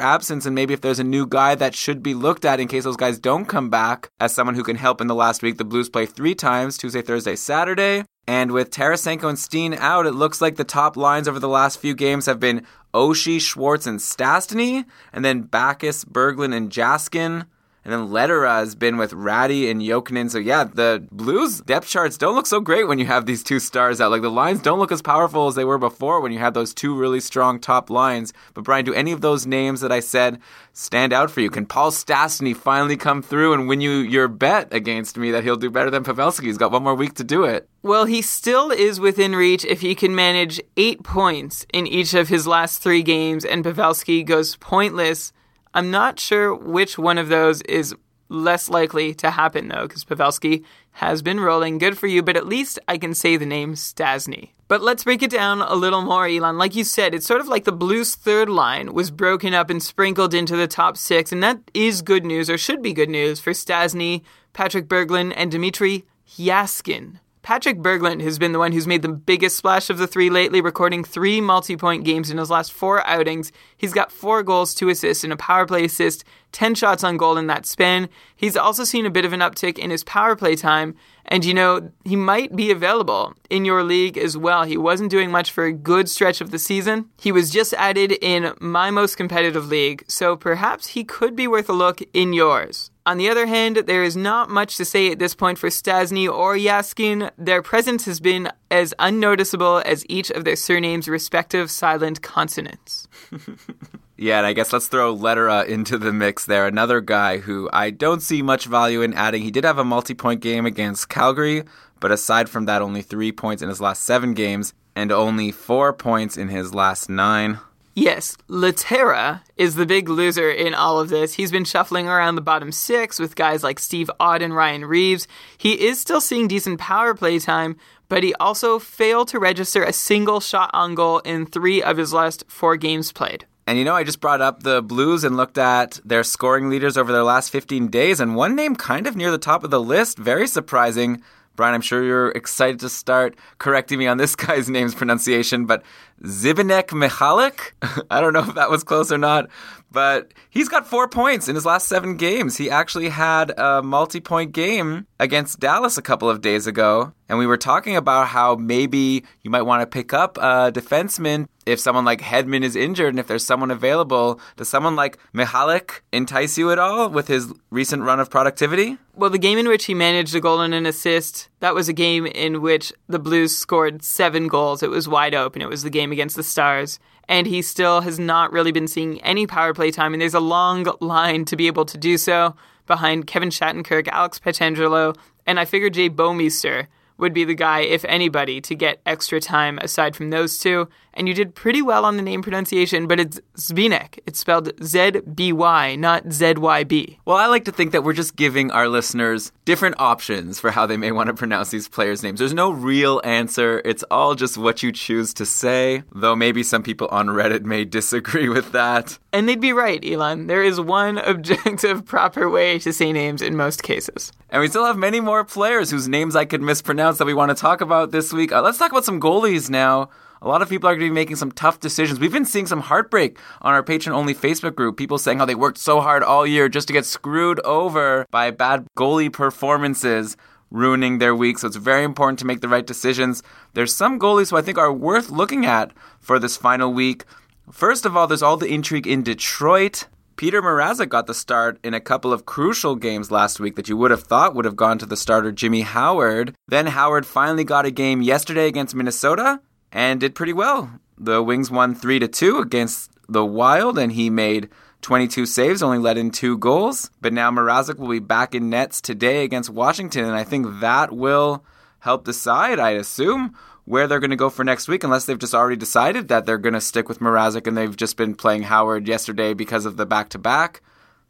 [0.00, 2.84] absence, and maybe if there's a new guy that should be looked at in case
[2.84, 5.58] those guys don't come back as someone who can help in the last week.
[5.58, 8.04] The Blues play three times Tuesday, Thursday, Saturday.
[8.26, 11.78] And with Tarasenko and Steen out, it looks like the top lines over the last
[11.78, 17.44] few games have been Oshie, Schwartz, and Stastny, and then Backes, Berglund, and Jaskin.
[17.86, 20.28] And then Lehtera has been with Ratty and Jokinen.
[20.28, 23.60] So yeah, the Blues depth charts don't look so great when you have these two
[23.60, 24.10] stars out.
[24.10, 26.74] Like the lines don't look as powerful as they were before when you had those
[26.74, 28.32] two really strong top lines.
[28.54, 30.40] But Brian, do any of those names that I said
[30.72, 31.48] stand out for you?
[31.48, 35.54] Can Paul Stastny finally come through and win you your bet against me that he'll
[35.54, 36.46] do better than Pavelski?
[36.46, 37.68] He's got one more week to do it.
[37.84, 42.26] Well, he still is within reach if he can manage eight points in each of
[42.26, 45.32] his last three games, and Pavelski goes pointless.
[45.76, 47.94] I'm not sure which one of those is
[48.30, 51.76] less likely to happen, though, because Pavelski has been rolling.
[51.76, 54.52] Good for you, but at least I can say the name Stastny.
[54.68, 56.56] But let's break it down a little more, Elon.
[56.56, 59.82] Like you said, it's sort of like the Blues' third line was broken up and
[59.82, 63.38] sprinkled into the top six, and that is good news, or should be good news,
[63.38, 64.22] for Stastny,
[64.54, 67.20] Patrick Berglund, and Dmitry Jaskin.
[67.46, 70.60] Patrick Berglund has been the one who's made the biggest splash of the three lately,
[70.60, 73.52] recording three multi point games in his last four outings.
[73.76, 77.36] He's got four goals, two assists, and a power play assist, 10 shots on goal
[77.36, 78.08] in that span.
[78.34, 81.54] He's also seen a bit of an uptick in his power play time, and you
[81.54, 84.64] know, he might be available in your league as well.
[84.64, 87.10] He wasn't doing much for a good stretch of the season.
[87.16, 91.68] He was just added in my most competitive league, so perhaps he could be worth
[91.68, 92.90] a look in yours.
[93.06, 96.28] On the other hand, there is not much to say at this point for Stastny
[96.28, 97.30] or Jaskin.
[97.38, 103.06] Their presence has been as unnoticeable as each of their surnames' respective silent consonants.
[104.18, 106.66] Yeah, and I guess let's throw Lehtera into the mix there.
[106.66, 109.42] Another guy who I don't see much value in adding.
[109.42, 111.64] He did have a multi point game against Calgary,
[112.00, 115.92] but aside from that, only three points in his last seven games and only four
[115.92, 117.58] points in his last nine.
[117.98, 121.32] Yes, Lehtera is the big loser in all of this.
[121.32, 125.26] He's been shuffling around the bottom six with guys like Steve Ott and Ryan Reaves.
[125.56, 127.78] He is still seeing decent power play time,
[128.10, 132.12] but he also failed to register a single shot on goal in three of his
[132.12, 133.46] last four games played.
[133.66, 136.98] And you know, I just brought up the Blues and looked at their scoring leaders
[136.98, 139.80] over their last 15 days, and one name kind of near the top of the
[139.80, 141.22] list, very surprising.
[141.56, 145.82] Brian, I'm sure you're excited to start correcting me on this guy's name's pronunciation, but
[146.22, 147.72] Zibinek Mihalik?
[148.10, 149.48] I don't know if that was close or not,
[149.90, 152.56] but he's got four points in his last seven games.
[152.56, 157.38] He actually had a multi point game against Dallas a couple of days ago, and
[157.38, 161.80] we were talking about how maybe you might want to pick up a defenseman if
[161.80, 164.40] someone like Hedman is injured and if there's someone available.
[164.56, 168.98] Does someone like Mihalik entice you at all with his recent run of productivity?
[169.14, 171.92] Well, the game in which he managed a goal and an assist, that was a
[171.92, 174.82] game in which the Blues scored seven goals.
[174.82, 175.62] It was wide open.
[175.62, 176.98] It was the game against the Stars.
[177.28, 180.12] And he still has not really been seeing any power play time.
[180.12, 182.54] And there's a long line to be able to do so
[182.86, 185.16] behind Kevin Shattenkirk, Alex Pietrangelo,
[185.46, 186.86] and I figured Jay Bouwmeester
[187.18, 190.88] would be the guy, if anybody, to get extra time aside from those two.
[191.16, 194.18] And you did pretty well on the name pronunciation, but it's Zbynek.
[194.26, 197.18] It's spelled Z B Y, not Z Y B.
[197.24, 200.84] Well, I like to think that we're just giving our listeners different options for how
[200.84, 202.38] they may want to pronounce these players' names.
[202.38, 206.82] There's no real answer, it's all just what you choose to say, though maybe some
[206.82, 209.18] people on Reddit may disagree with that.
[209.32, 210.48] And they'd be right, Elon.
[210.48, 214.32] There is one objective, proper way to say names in most cases.
[214.50, 217.50] And we still have many more players whose names I could mispronounce that we want
[217.50, 218.52] to talk about this week.
[218.52, 220.10] Uh, let's talk about some goalies now.
[220.42, 222.20] A lot of people are going to be making some tough decisions.
[222.20, 224.96] We've been seeing some heartbreak on our patron only Facebook group.
[224.98, 228.50] People saying how they worked so hard all year just to get screwed over by
[228.50, 230.36] bad goalie performances,
[230.70, 231.58] ruining their week.
[231.58, 233.42] So it's very important to make the right decisions.
[233.72, 237.24] There's some goalies who I think are worth looking at for this final week.
[237.72, 240.06] First of all, there's all the intrigue in Detroit.
[240.36, 243.96] Peter Mrazek got the start in a couple of crucial games last week that you
[243.96, 246.54] would have thought would have gone to the starter Jimmy Howard.
[246.68, 249.62] Then Howard finally got a game yesterday against Minnesota
[249.96, 250.90] and did pretty well.
[251.16, 254.68] The Wings won 3 to 2 against the Wild and he made
[255.00, 257.10] 22 saves, only let in two goals.
[257.22, 261.12] But now Mrazek will be back in nets today against Washington and I think that
[261.12, 261.64] will
[262.00, 263.56] help decide, I assume,
[263.86, 266.58] where they're going to go for next week, unless they've just already decided that they're
[266.58, 270.04] going to stick with Mrazek and they've just been playing Howard yesterday because of the
[270.04, 270.82] back to back.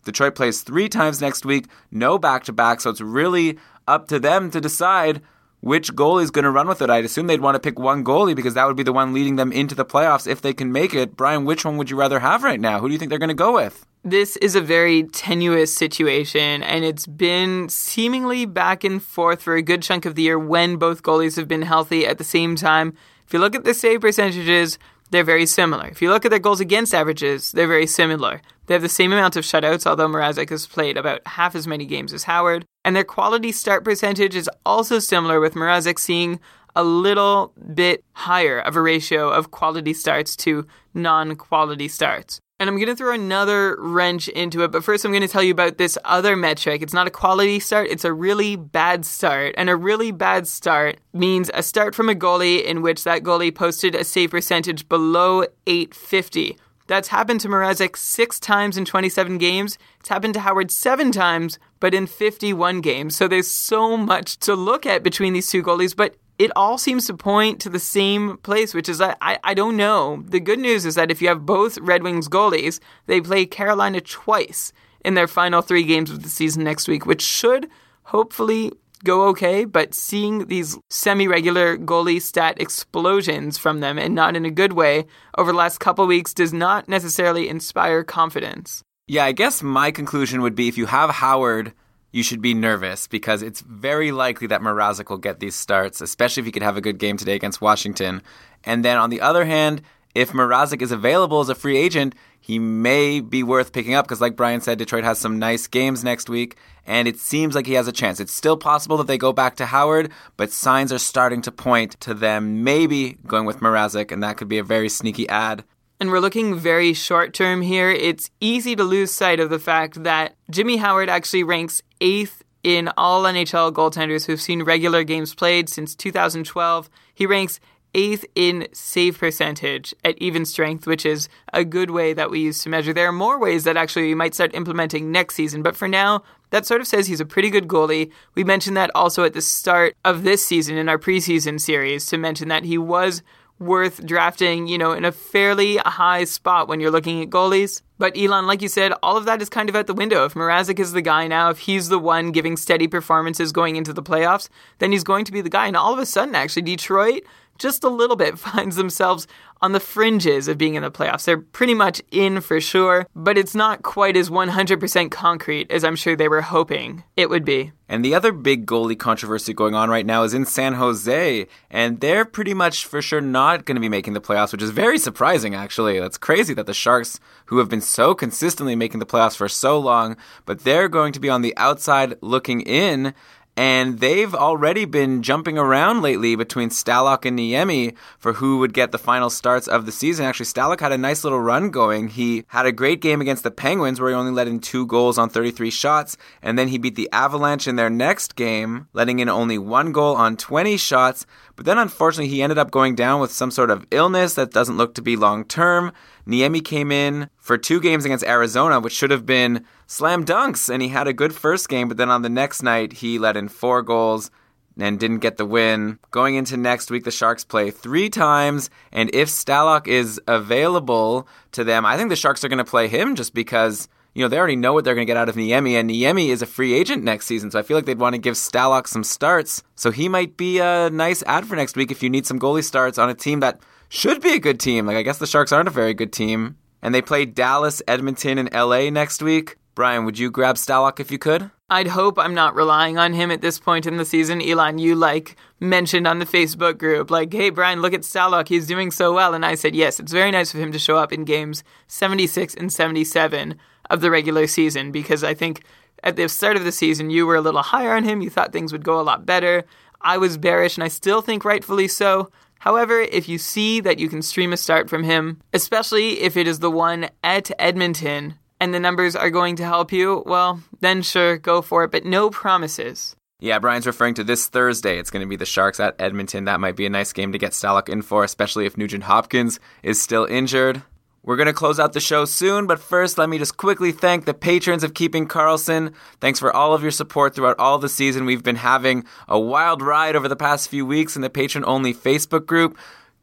[0.05, 4.19] Detroit plays three times next week, no back to back, so it's really up to
[4.19, 5.23] them to decide
[5.61, 6.91] which goalie is going to run with it.
[6.91, 9.37] I'd assume they'd want to pick one goalie because that would be the one leading
[9.37, 11.17] them into the playoffs if they can make it.
[11.17, 12.81] Brian, which one would you rather have right now?
[12.81, 13.85] Who do you think they're going to go with?
[14.05, 19.63] This is a very tenuous situation, and it's been seemingly back and forth for a
[19.63, 22.95] good chunk of the year when both goalies have been healthy at the same time.
[23.27, 24.79] If you look at the save percentages,
[25.11, 25.89] they're very similar.
[25.89, 28.43] If you look at their goals against averages, they're very similar.
[28.67, 31.87] They have the same amount of shutouts, although Mrazek has played about half as many
[31.87, 32.65] games as Howard.
[32.85, 36.41] And their quality start percentage is also similar, with Mrazek seeing
[36.75, 42.39] a little bit higher of a ratio of quality starts to non quality starts.
[42.59, 45.43] And I'm going to throw another wrench into it, but first I'm going to tell
[45.43, 46.81] you about this other metric.
[46.81, 49.55] It's not a quality start, it's a really bad start.
[49.59, 53.55] And a really bad start means a start from a goalie in which that goalie
[53.55, 56.57] posted a save percentage below 850.
[56.87, 59.77] That's happened to Mrazek six times in 27 games.
[60.01, 63.17] It's happened to Howard seven times, but in 51 games.
[63.17, 67.07] So there's so much to look at between these two goalies, but it all seems
[67.07, 70.23] to point to the same place, which is that I, I don't know.
[70.27, 74.01] The good news is that if you have both Red Wings goalies, they play Carolina
[74.01, 74.73] twice
[75.05, 77.69] in their final three games of the season next week, which should
[78.05, 78.73] hopefully
[79.05, 79.65] go okay.
[79.65, 84.73] But seeing these semi regular goalie stat explosions from them and not in a good
[84.73, 85.07] way
[85.37, 88.83] over the last couple weeks does not necessarily inspire confidence.
[89.07, 91.73] Yeah, I guess my conclusion would be if you have Howard
[92.17, 96.41] you should be nervous because it's very likely that Mrazek will get these starts, especially
[96.41, 98.23] if he could have a good game today against Washington.
[98.65, 99.83] And then on the other hand,
[100.17, 104.21] if Mrazek is available as a free agent, he may be worth picking up because,
[104.21, 107.75] like Brian said, Detroit has some nice games next week, and it seems like he
[107.75, 108.19] has a chance.
[108.19, 112.01] It's still possible that they go back to Howard, but signs are starting to point
[112.01, 115.65] to them maybe going with Mrazek, and that could be a very sneaky add
[115.99, 120.03] and we're looking very short term here, it's easy to lose sight of the fact
[120.03, 125.69] that Jimmy Howard actually ranks eighth in all NHL goaltenders who've seen regular games played
[125.69, 126.91] since 2012.
[127.15, 127.61] He ranks
[127.97, 132.63] eighth in save percentage at even strength, which is a good way that we use
[132.63, 132.93] to measure.
[132.93, 136.23] There are more ways that actually we might start implementing next season, but for now,
[136.51, 138.13] that sort of says he's a pretty good goalie.
[138.35, 142.19] We mentioned that also at the start of this season in our preseason series to
[142.19, 143.23] mention that he was
[143.59, 147.81] worth drafting, you know, in a fairly high spot when you're looking at goalies.
[147.99, 150.27] But Elon, like you said, all of that is kind of out the window.
[150.27, 153.95] If Mrazek is the guy now, if he's the one giving steady performances going into
[153.95, 155.67] the playoffs, then he's going to be the guy.
[155.67, 157.23] And all of a sudden, actually, Detroit
[157.59, 159.27] just a little bit finds themselves
[159.63, 161.25] on the fringes of being in the playoffs.
[161.25, 165.97] They're pretty much in for sure, but it's not quite as 100% concrete as I'm
[165.97, 167.73] sure they were hoping it would be.
[167.89, 172.01] And the other big goalie controversy going on right now is in San Jose, and
[172.01, 174.99] they're pretty much for sure not going to be making the playoffs, which is very
[174.99, 176.01] surprising, actually.
[176.01, 179.79] That's crazy that the Sharks, who have been so consistently making the playoffs for so
[179.79, 183.15] long, but they're going to be on the outside looking in
[183.57, 188.93] and they've already been jumping around lately between Stalock and Niemi for who would get
[188.93, 190.27] the final starts of the season.
[190.27, 192.09] Actually, Stalock had a nice little run going.
[192.09, 195.17] He had a great game against the Penguins where he only let in two goals
[195.17, 199.29] on 33 shots, and then he beat the Avalanche in their next game, letting in
[199.29, 201.25] only one goal on 20 shots.
[201.57, 204.77] But then unfortunately, he ended up going down with some sort of illness that doesn't
[204.77, 205.93] look to be long term.
[206.27, 210.83] Niemi came in for two games against Arizona, which should have been slam dunks, and
[210.83, 213.49] he had a good first game, but then on the next night, he let in
[213.49, 214.31] four goals
[214.79, 215.99] and didn't get the win.
[216.11, 221.65] Going into next week, the Sharks play three times, and if Stalock is available to
[221.65, 224.39] them, I think the Sharks are going to play him just because you know, they
[224.39, 226.73] already know what they're going to get out of Niemi, and Niemi is a free
[226.73, 229.63] agent next season, so I feel like they'd want to give Stalock some starts.
[229.75, 232.65] So he might be a nice add for next week if you need some goalie
[232.65, 234.87] starts on a team that should be a good team.
[234.87, 236.57] Like, I guess the Sharks aren't a very good team.
[236.81, 239.59] And they play Dallas, Edmonton, and LA next week.
[239.75, 241.51] Brian, would you grab Stalock if you could?
[241.69, 244.41] I'd hope I'm not relying on him at this point in the season.
[244.41, 248.49] Elon, you like mentioned on the Facebook group, like, hey, Brian, look at Stalock.
[248.49, 249.35] He's doing so well.
[249.35, 252.55] And I said, yes, it's very nice of him to show up in games 76
[252.55, 253.59] and 77
[253.91, 255.63] of the regular season because I think
[256.03, 258.21] at the start of the season you were a little higher on him.
[258.21, 259.65] You thought things would go a lot better.
[260.01, 262.31] I was bearish, and I still think rightfully so.
[262.59, 266.47] However, if you see that you can stream a start from him, especially if it
[266.47, 271.03] is the one at Edmonton and the numbers are going to help you, well, then
[271.03, 273.17] sure, go for it, but no promises.
[273.39, 274.99] Yeah, Brian's referring to this Thursday.
[274.99, 276.47] It's going to be the Sharks at Edmonton.
[276.47, 279.61] That might be a nice game to get Stalock in for, especially if Nugent Hopkins
[279.83, 280.83] is still injured.
[281.27, 284.27] We're going to close out the show soon, but first, let me just quickly thank
[284.27, 285.93] the patrons of Keeping Karlsson.
[286.21, 288.27] Thanks for all of your support throughout all the season.
[288.27, 291.93] We've been having a wild ride over the past few weeks in the patron only
[291.93, 292.79] Facebook group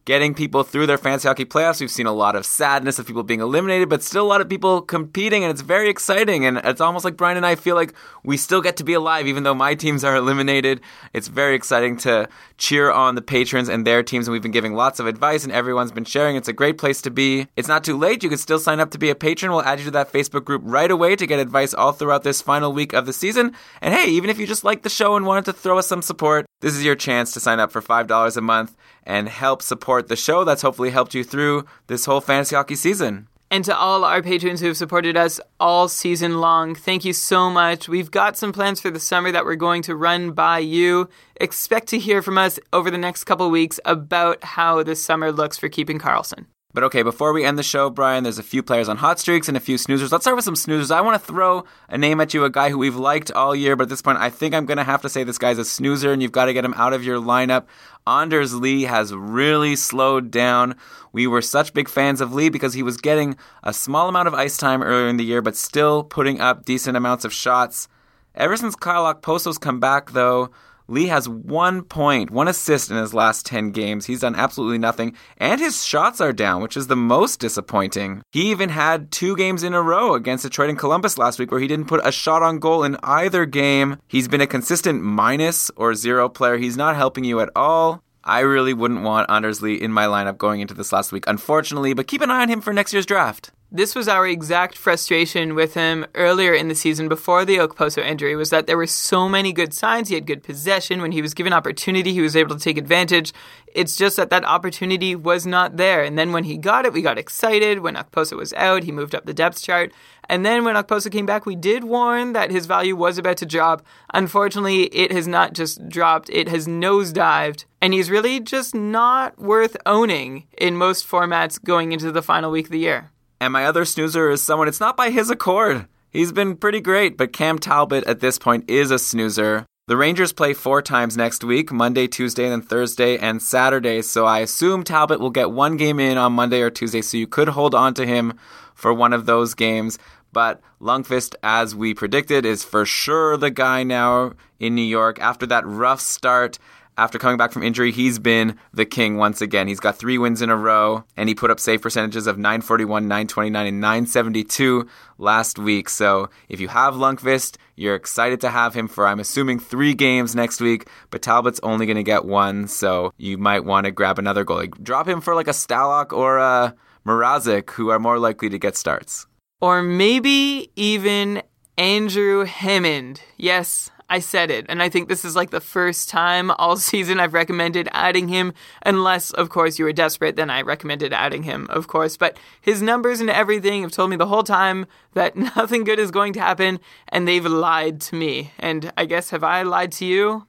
[0.05, 1.79] getting people through their fantasy hockey playoffs.
[1.79, 4.49] We've seen a lot of sadness of people being eliminated, but still a lot of
[4.49, 6.45] people competing, and it's very exciting.
[6.45, 9.27] And it's almost like Brian and I feel like we still get to be alive,
[9.27, 10.81] even though my teams are eliminated.
[11.13, 14.73] It's very exciting to cheer on the patrons and their teams, and we've been giving
[14.73, 16.35] lots of advice, and everyone's been sharing.
[16.35, 17.47] It's a great place to be.
[17.55, 18.23] It's not too late.
[18.23, 19.51] You can still sign up to be a patron.
[19.51, 22.41] We'll add you to that Facebook group right away to get advice all throughout this
[22.41, 23.53] final week of the season.
[23.81, 26.01] And hey, even if you just like the show and wanted to throw us some
[26.01, 30.07] support, this is your chance to sign up for $5 a month and help support
[30.07, 33.27] the show that's hopefully helped you through this whole fantasy hockey season.
[33.53, 37.51] And to all our patrons who have supported us all season long, thank you so
[37.51, 37.87] much.
[37.87, 41.07] We've got some plans for the summer that we're going to run by you.
[41.35, 45.59] Expect to hear from us over the next couple weeks about how the summer looks
[45.59, 46.47] for Keeping Karlsson.
[46.73, 49.47] But okay, before we end the show, Brian, there's a few players on hot streaks
[49.47, 50.11] and a few snoozers.
[50.11, 50.89] Let's start with some snoozers.
[50.89, 53.75] I want to throw a name at you, a guy who we've liked all year,
[53.75, 55.65] but at this point, I think I'm going to have to say this guy's a
[55.65, 57.65] snoozer, and you've got to get him out of your lineup.
[58.07, 60.75] Anders Lee has really slowed down.
[61.11, 64.33] We were such big fans of Lee because he was getting a small amount of
[64.33, 67.87] ice time earlier in the year, but still putting up decent amounts of shots.
[68.33, 70.49] Ever since Kyle Okposo's come back, though,
[70.87, 74.05] Lee has one point, one assist in his last 10 games.
[74.05, 78.21] He's done absolutely nothing, and his shots are down, which is the most disappointing.
[78.31, 81.59] He even had two games in a row against Detroit and Columbus last week where
[81.59, 83.97] he didn't put a shot on goal in either game.
[84.07, 86.57] He's been a consistent minus or zero player.
[86.57, 88.03] He's not helping you at all.
[88.25, 91.93] I really wouldn't want Anders Lee in my lineup going into this last week, unfortunately,
[91.93, 93.51] but keep an eye on him for next year's draft.
[93.75, 98.35] This was our exact frustration with him earlier in the season before the Okposo injury
[98.35, 100.09] was that there were so many good signs.
[100.09, 101.01] He had good possession.
[101.01, 103.33] When he was given opportunity, he was able to take advantage.
[103.65, 106.03] It's just that that opportunity was not there.
[106.03, 107.79] And then when he got it, we got excited.
[107.79, 109.91] When Okposo was out, he moved up the depth chart.
[110.29, 113.47] And then when Okposo came back, we did warn that his value was about to
[113.47, 113.83] drop.
[114.13, 117.65] Unfortunately, it has not just dropped, it has nosedived.
[117.81, 122.67] And he's really just not worth owning in most formats going into the final week
[122.67, 123.09] of the year.
[123.43, 125.85] And my other snoozer is someone, it's not by his accord.
[126.09, 129.65] He's been pretty great, but Cam Talbot at this point is a snoozer.
[129.87, 134.01] The Rangers play four times next week Monday, Tuesday, then Thursday, and Saturday.
[134.01, 137.27] So I assume Talbot will get one game in on Monday or Tuesday, so you
[137.27, 138.39] could hold on to him
[138.75, 139.99] for one of those games.
[140.31, 145.19] But Lundqvist, as we predicted, is for sure the guy now in New York.
[145.19, 146.59] After that rough start,
[146.97, 149.67] after coming back from injury, he's been the king once again.
[149.67, 153.07] He's got three wins in a row, and he put up save percentages of 941,
[153.07, 154.87] 929, and 972
[155.17, 155.89] last week.
[155.89, 160.35] So if you have Lundqvist, you're excited to have him for, I'm assuming, three games
[160.35, 164.19] next week, but Talbot's only going to get one, so you might want to grab
[164.19, 164.71] another goalie.
[164.83, 166.75] Drop him for like a Stalock or a
[167.05, 169.25] Mrazek, who are more likely to get starts.
[169.61, 171.41] Or maybe even
[171.77, 173.21] Andrew Hammond.
[173.37, 177.19] Yes, I said it, and I think this is like the first time all season
[177.19, 178.53] I've recommended adding him,
[178.85, 182.15] unless, of course, you were desperate, then I recommended adding him, of course.
[182.15, 184.85] But his numbers and everything have told me the whole time
[185.15, 188.51] that nothing good is going to happen, and they've lied to me.
[188.59, 190.45] And I guess, have I lied to you?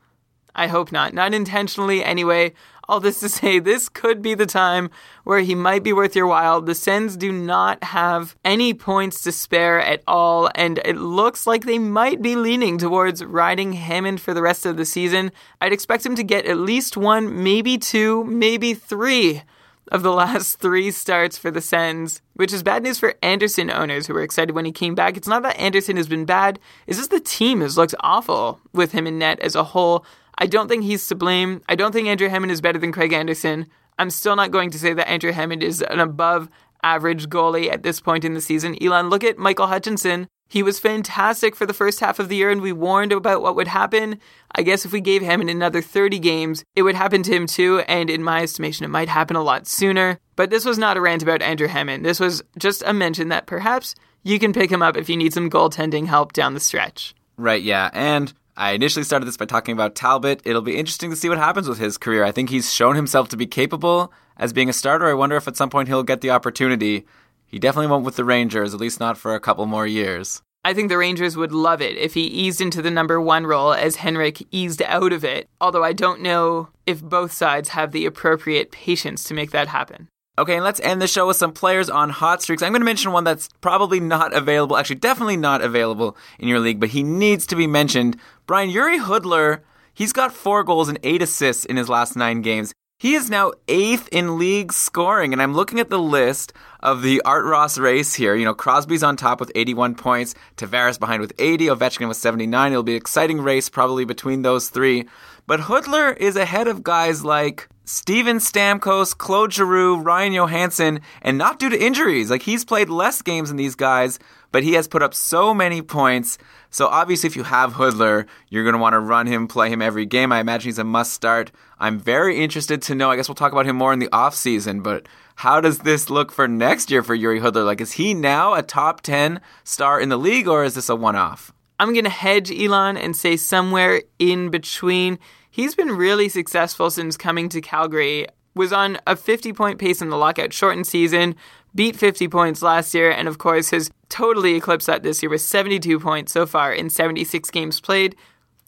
[0.54, 1.14] I hope not.
[1.14, 2.52] Not intentionally, anyway.
[2.88, 4.90] All this to say, this could be the time
[5.24, 6.60] where he might be worth your while.
[6.60, 11.64] The Sens do not have any points to spare at all, and it looks like
[11.64, 15.32] they might be leaning towards riding Hammond for the rest of the season.
[15.60, 19.42] I'd expect him to get at least one, maybe two, maybe three
[19.90, 24.06] of the last three starts for the Sens, which is bad news for Anderson owners
[24.06, 25.16] who were excited when he came back.
[25.16, 28.92] It's not that Anderson has been bad, it's just the team has looked awful with
[28.92, 30.04] him in net as a whole.
[30.38, 31.62] I don't think he's to blame.
[31.68, 33.66] I don't think Andrew Hammond is better than Craig Anderson.
[33.98, 36.48] I'm still not going to say that Andrew Hammond is an above
[36.82, 38.76] average goalie at this point in the season.
[38.82, 40.28] Elon, look at Michael Hutchinson.
[40.48, 43.56] He was fantastic for the first half of the year, and we warned about what
[43.56, 44.20] would happen.
[44.54, 47.80] I guess if we gave Hammond another 30 games, it would happen to him too,
[47.88, 50.18] and in my estimation, it might happen a lot sooner.
[50.36, 52.04] But this was not a rant about Andrew Hammond.
[52.04, 55.32] This was just a mention that perhaps you can pick him up if you need
[55.32, 57.14] some goaltending help down the stretch.
[57.36, 57.90] Right, yeah.
[57.92, 60.40] And I initially started this by talking about Talbot.
[60.44, 62.24] It'll be interesting to see what happens with his career.
[62.24, 65.06] I think he's shown himself to be capable as being a starter.
[65.06, 67.04] I wonder if at some point he'll get the opportunity.
[67.46, 70.40] He definitely won't with the Rangers, at least not for a couple more years.
[70.64, 73.74] I think the Rangers would love it if he eased into the number one role
[73.74, 78.06] as Henrik eased out of it, although I don't know if both sides have the
[78.06, 80.08] appropriate patience to make that happen.
[80.36, 82.60] Okay, and let's end the show with some players on hot streaks.
[82.60, 86.58] I'm going to mention one that's probably not available, actually, definitely not available in your
[86.58, 88.16] league, but he needs to be mentioned.
[88.46, 89.60] Brian Jiri Hudler,
[89.94, 92.74] he's got four goals and eight assists in his last nine games.
[92.98, 97.22] He is now eighth in league scoring, and I'm looking at the list of the
[97.24, 98.34] Art Ross race here.
[98.34, 102.72] You know, Crosby's on top with 81 points, Tavares behind with 80, Ovechkin with 79.
[102.72, 105.06] It'll be an exciting race probably between those three.
[105.46, 111.58] But Hudler is ahead of guys like Steven Stamkos, Claude Giroux, Ryan Johansen, and not
[111.58, 112.30] due to injuries.
[112.30, 114.18] Like he's played less games than these guys,
[114.52, 116.38] but he has put up so many points.
[116.70, 119.82] So obviously, if you have Hudler, you're going to want to run him, play him
[119.82, 120.32] every game.
[120.32, 121.52] I imagine he's a must start.
[121.78, 123.10] I'm very interested to know.
[123.10, 125.06] I guess we'll talk about him more in the off season, but
[125.36, 127.66] how does this look for next year for Jiri Hudler?
[127.66, 130.96] Like, is he now a top 10 star in the league, or is this a
[130.96, 131.52] one off?
[131.78, 135.18] I'm going to hedge Elon and say somewhere in between.
[135.54, 138.26] He's been really successful since coming to Calgary.
[138.56, 141.36] Was on a 50 point pace in the lockout shortened season,
[141.76, 145.42] beat 50 points last year, and of course has totally eclipsed that this year with
[145.42, 148.16] 72 points so far in 76 games played.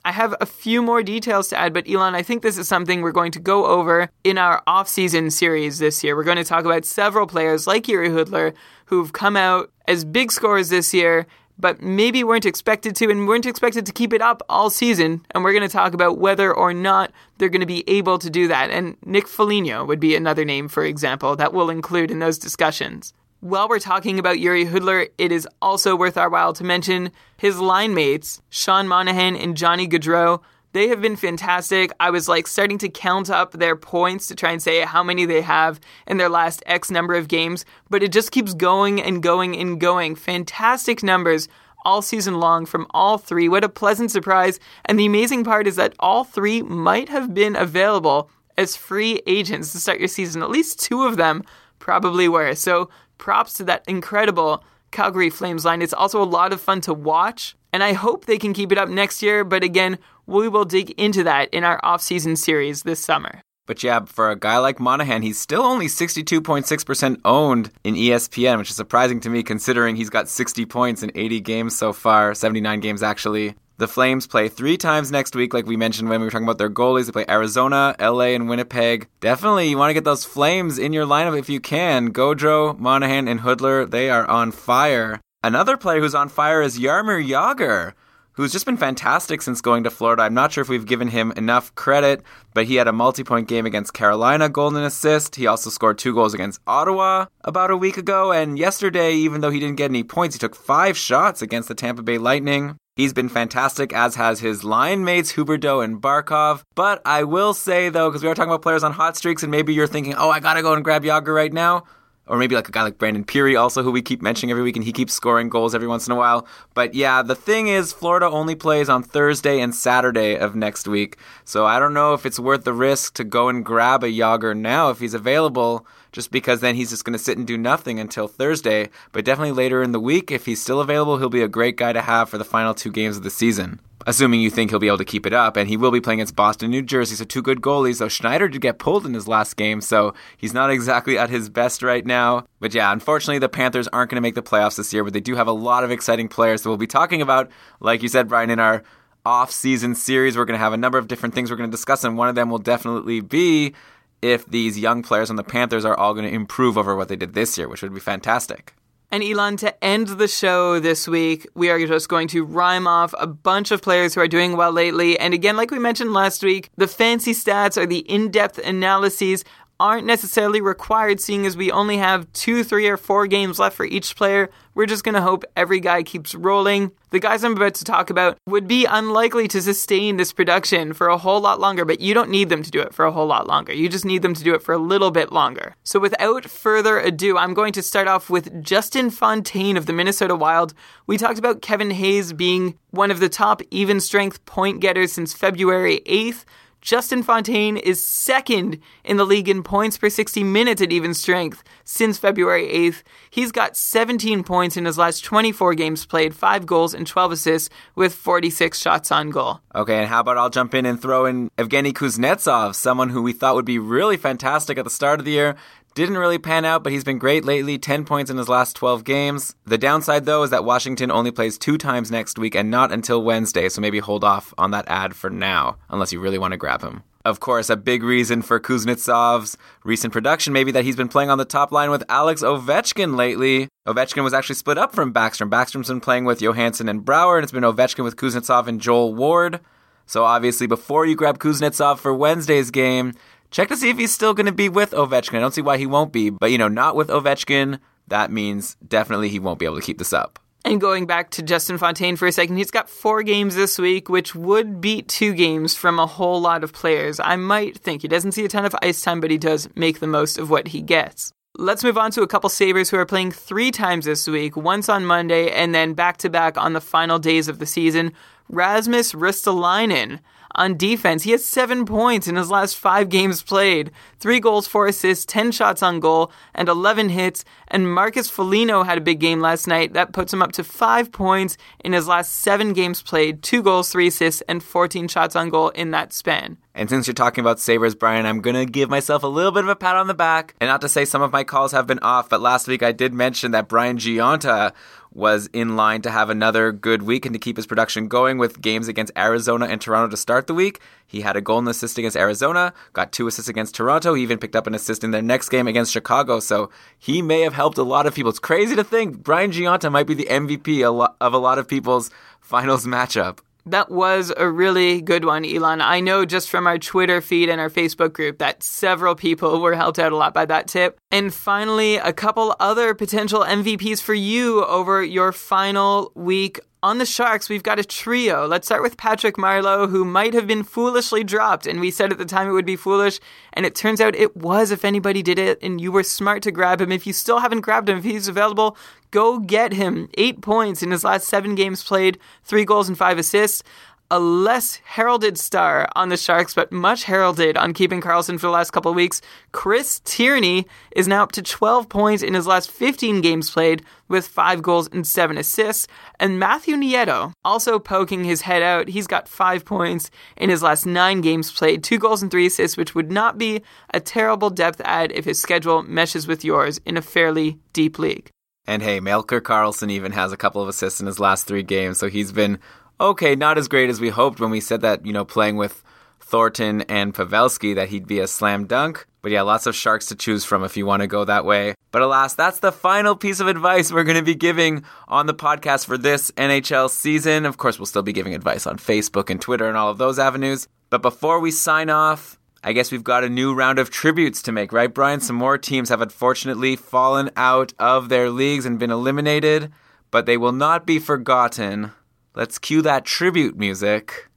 [0.04, 3.02] I have a few more details to add, but Elon, I think this is something
[3.02, 6.14] we're going to go over in our off-season series this year.
[6.14, 10.30] We're going to talk about several players like Jiri Hudler who've come out as big
[10.30, 11.26] scorers this year
[11.58, 15.24] but maybe weren't expected to and weren't expected to keep it up all season.
[15.30, 18.30] And we're going to talk about whether or not they're going to be able to
[18.30, 18.70] do that.
[18.70, 23.14] And Nick Foligno would be another name, for example, that we'll include in those discussions.
[23.40, 27.58] While we're talking about Jiri Hudler, it is also worth our while to mention his
[27.58, 30.40] line mates, Sean Monahan and Johnny Gaudreau,
[30.76, 31.90] they have been fantastic.
[31.98, 35.24] I was like starting to count up their points to try and say how many
[35.24, 39.22] they have in their last X number of games, but it just keeps going and
[39.22, 40.14] going and going.
[40.16, 41.48] Fantastic numbers
[41.86, 43.48] all season long from all three.
[43.48, 44.60] What a pleasant surprise.
[44.84, 49.72] And the amazing part is that all three might have been available as free agents
[49.72, 50.42] to start your season.
[50.42, 51.42] At least two of them
[51.78, 52.54] probably were.
[52.54, 55.80] So props to that incredible Calgary Flames line.
[55.80, 57.56] It's also a lot of fun to watch.
[57.72, 59.44] And I hope they can keep it up next year.
[59.44, 63.42] But again, we will dig into that in our off-season series this summer.
[63.66, 68.70] But yeah, for a guy like Monahan, he's still only 62.6% owned in ESPN, which
[68.70, 72.80] is surprising to me considering he's got 60 points in 80 games so far, 79
[72.80, 73.54] games actually.
[73.78, 76.56] The Flames play three times next week, like we mentioned when we were talking about
[76.56, 77.06] their goalies.
[77.06, 79.06] They play Arizona, LA, and Winnipeg.
[79.20, 82.10] Definitely, you want to get those Flames in your lineup if you can.
[82.10, 85.20] Gaudreau, Monahan, and Hudler, they are on fire.
[85.44, 87.92] Another player who's on fire is Jaromir Jagr
[88.36, 90.22] who's just been fantastic since going to Florida.
[90.22, 92.22] I'm not sure if we've given him enough credit,
[92.54, 95.36] but he had a multi point game against Carolina, golden assist.
[95.36, 98.32] He also scored two goals against Ottawa about a week ago.
[98.32, 101.74] And yesterday, even though he didn't get any points, he took five shots against the
[101.74, 102.76] Tampa Bay Lightning.
[102.94, 106.62] He's been fantastic, as has his line mates, Huberdeau and Barkov.
[106.74, 109.50] But I will say, though, because we are talking about players on hot streaks, and
[109.50, 111.84] maybe you're thinking, oh, I gotta go and grab Jagr right now
[112.26, 114.76] or maybe like a guy like Brandon Pirri, also who we keep mentioning every week,
[114.76, 116.46] and he keeps scoring goals every once in a while.
[116.74, 121.16] But yeah, the thing is, Florida only plays on Thursday and Saturday of next week,
[121.44, 124.56] so I don't know if it's worth the risk to go and grab a Jagr
[124.56, 128.00] now if he's available, just because then he's just going to sit and do nothing
[128.00, 128.88] until Thursday.
[129.12, 131.92] But definitely later in the week, if he's still available, he'll be a great guy
[131.92, 134.86] to have for the final two games of the season assuming you think he'll be
[134.86, 135.56] able to keep it up.
[135.56, 137.98] And he will be playing against Boston, New Jersey, so two good goalies.
[137.98, 141.50] Though Schneider did get pulled in his last game, so he's not exactly at his
[141.50, 142.46] best right now.
[142.60, 145.20] But yeah, unfortunately, the Panthers aren't going to make the playoffs this year, but they
[145.20, 147.50] do have a lot of exciting players that we'll be talking about,
[147.80, 148.82] like you said, Brian, in our
[149.24, 150.36] off-season series.
[150.36, 152.28] We're going to have a number of different things we're going to discuss, and one
[152.28, 153.74] of them will definitely be
[154.22, 157.16] if these young players on the Panthers are all going to improve over what they
[157.16, 158.72] did this year, which would be fantastic.
[159.10, 163.14] And Elon, to end the show this week, we are just going to rhyme off
[163.18, 165.18] a bunch of players who are doing well lately.
[165.18, 169.44] And again, like we mentioned last week, the fancy stats are the in depth analyses
[169.78, 173.84] aren't necessarily required, seeing as we only have two, three, or four games left for
[173.84, 174.50] each player.
[174.74, 176.92] We're just going to hope every guy keeps rolling.
[177.10, 181.08] The guys I'm about to talk about would be unlikely to sustain this production for
[181.08, 183.26] a whole lot longer, but you don't need them to do it for a whole
[183.26, 183.72] lot longer.
[183.72, 185.74] You just need them to do it for a little bit longer.
[185.84, 190.34] So without further ado, I'm going to start off with Justin Fontaine of the Minnesota
[190.34, 190.74] Wild.
[191.06, 195.32] We talked about Kevin Hayes being one of the top even strength point getters since
[195.32, 196.44] February 8th.
[196.86, 201.64] Justin Fontaine is second in the league in points per 60 minutes at even strength
[201.82, 203.02] since February 8th.
[203.28, 207.70] He's got 17 points in his last 24 games played, 5 goals and 12 assists
[207.96, 209.58] with 46 shots on goal.
[209.74, 213.32] Okay, and how about I'll jump in and throw in Evgeny Kuznetsov, someone who we
[213.32, 215.56] thought would be really fantastic at the start of the year.
[215.96, 217.78] Didn't really pan out, but he's been great lately.
[217.78, 219.54] 10 points in his last 12 games.
[219.64, 223.22] The downside, though, is that Washington only plays two times next week and not until
[223.22, 226.58] Wednesday, so maybe hold off on that add for now, unless you really want to
[226.58, 227.02] grab him.
[227.24, 231.30] Of course, a big reason for Kuznetsov's recent production may be that he's been playing
[231.30, 233.70] on the top line with Alex Ovechkin lately.
[233.88, 235.48] Ovechkin was actually split up from Backstrom.
[235.48, 239.14] Backstrom's been playing with Johansson and Brouwer, and it's been Ovechkin with Kuznetsov and Joel
[239.14, 239.60] Ward.
[240.04, 243.14] So obviously, before you grab Kuznetsov for Wednesday's game,
[243.50, 245.36] Check to see if he's still going to be with Ovechkin.
[245.36, 247.78] I don't see why he won't be, but you know, not with Ovechkin,
[248.08, 250.38] that means definitely he won't be able to keep this up.
[250.64, 254.08] And going back to Justin Fontaine for a second, he's got four games this week,
[254.08, 257.20] which would beat two games from a whole lot of players.
[257.20, 260.00] I might think he doesn't see a ton of ice time, but he does make
[260.00, 261.32] the most of what he gets.
[261.56, 264.88] Let's move on to a couple Sabres who are playing three times this week, once
[264.88, 268.12] on Monday and then back to back on the final days of the season.
[268.48, 270.18] Rasmus Ristolainen
[270.56, 271.22] on defense.
[271.22, 275.52] He has seven points in his last five games played, three goals, four assists, 10
[275.52, 277.44] shots on goal, and 11 hits.
[277.68, 279.92] And Marcus Foligno had a big game last night.
[279.92, 283.90] That puts him up to five points in his last seven games played, two goals,
[283.90, 286.56] three assists, and 14 shots on goal in that span.
[286.74, 289.64] And since you're talking about Sabres, Brian, I'm going to give myself a little bit
[289.64, 290.54] of a pat on the back.
[290.60, 292.92] And not to say some of my calls have been off, but last week I
[292.92, 294.72] did mention that Brian Gionta
[295.16, 298.60] was in line to have another good week and to keep his production going with
[298.60, 300.78] games against Arizona and Toronto to start the week.
[301.06, 304.12] He had a goal and assist against Arizona, got two assists against Toronto.
[304.12, 306.38] He even picked up an assist in their next game against Chicago.
[306.38, 308.28] So he may have helped a lot of people.
[308.28, 312.10] It's crazy to think Brian Gionta might be the MVP of a lot of people's
[312.42, 313.38] finals matchup.
[313.66, 315.80] That was a really good one, Elon.
[315.80, 319.74] I know just from our Twitter feed and our Facebook group that several people were
[319.74, 320.98] helped out a lot by that tip.
[321.10, 327.06] And finally, a couple other potential MVPs for you over your final week on the
[327.06, 328.46] Sharks, we've got a trio.
[328.46, 331.66] Let's start with Patrick Marleau, who might have been foolishly dropped.
[331.66, 333.18] And we said at the time it would be foolish.
[333.54, 336.52] And it turns out it was if anybody did it and you were smart to
[336.52, 336.92] grab him.
[336.92, 338.76] If you still haven't grabbed him, if he's available,
[339.10, 340.08] go get him.
[340.18, 343.62] Eight points in his last seven games played, three goals and five assists
[344.10, 348.52] a less heralded star on the Sharks, but much heralded on keeping Karlsson for the
[348.52, 349.20] last couple of weeks.
[349.52, 354.26] Chris Tierney is now up to 12 points in his last 15 games played with
[354.26, 355.88] 5 goals and 7 assists.
[356.20, 358.88] And Matthew Nieto also poking his head out.
[358.88, 362.76] He's got 5 points in his last 9 games played, 2 goals and 3 assists,
[362.76, 366.96] which would not be a terrible depth add if his schedule meshes with yours in
[366.96, 368.30] a fairly deep league.
[368.68, 371.98] And hey, Melker Karlsson even has a couple of assists in his last three games,
[371.98, 372.58] so he's been
[373.00, 375.82] okay, not as great as we hoped when we said that, you know, playing with
[376.20, 379.06] Thornton and Pavelski, that he'd be a slam dunk.
[379.22, 381.74] But yeah, lots of sharks to choose from if you want to go that way.
[381.90, 385.34] But alas, that's the final piece of advice we're going to be giving on the
[385.34, 387.44] podcast for this NHL season.
[387.44, 390.18] Of course, we'll still be giving advice on Facebook and Twitter and all of those
[390.18, 390.68] avenues.
[390.90, 394.52] But before we sign off, I guess we've got a new round of tributes to
[394.52, 395.20] make, right, Brian?
[395.20, 399.72] Some more teams have unfortunately fallen out of their leagues and been eliminated,
[400.10, 401.92] but they will not be forgotten.
[402.36, 404.28] Let's cue that tribute music.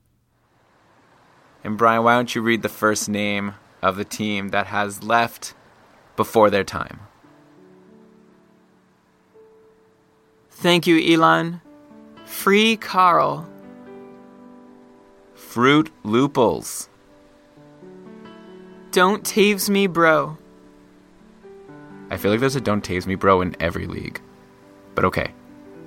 [1.66, 5.54] And Brian, why don't you read the first name of the team that has left
[6.16, 7.02] before their time?
[10.50, 11.60] Thank you, Elon.
[12.24, 13.50] Free Carl.
[15.36, 16.88] Fruit Looples.
[18.92, 20.38] Don't Taves Me Bro.
[22.10, 24.22] I feel like there's a Don't Tase Me Bro in every league.
[24.96, 25.34] But okay.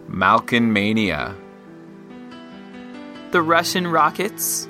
[0.08, 1.34] Malkin Mania
[3.32, 4.68] the Russian rockets.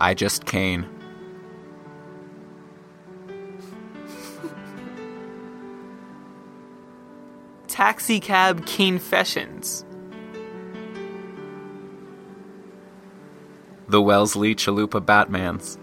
[0.00, 0.86] I just Kane.
[7.66, 9.84] Taxi cab confessions.
[13.88, 15.78] The Wellesley Chalupa Batmans.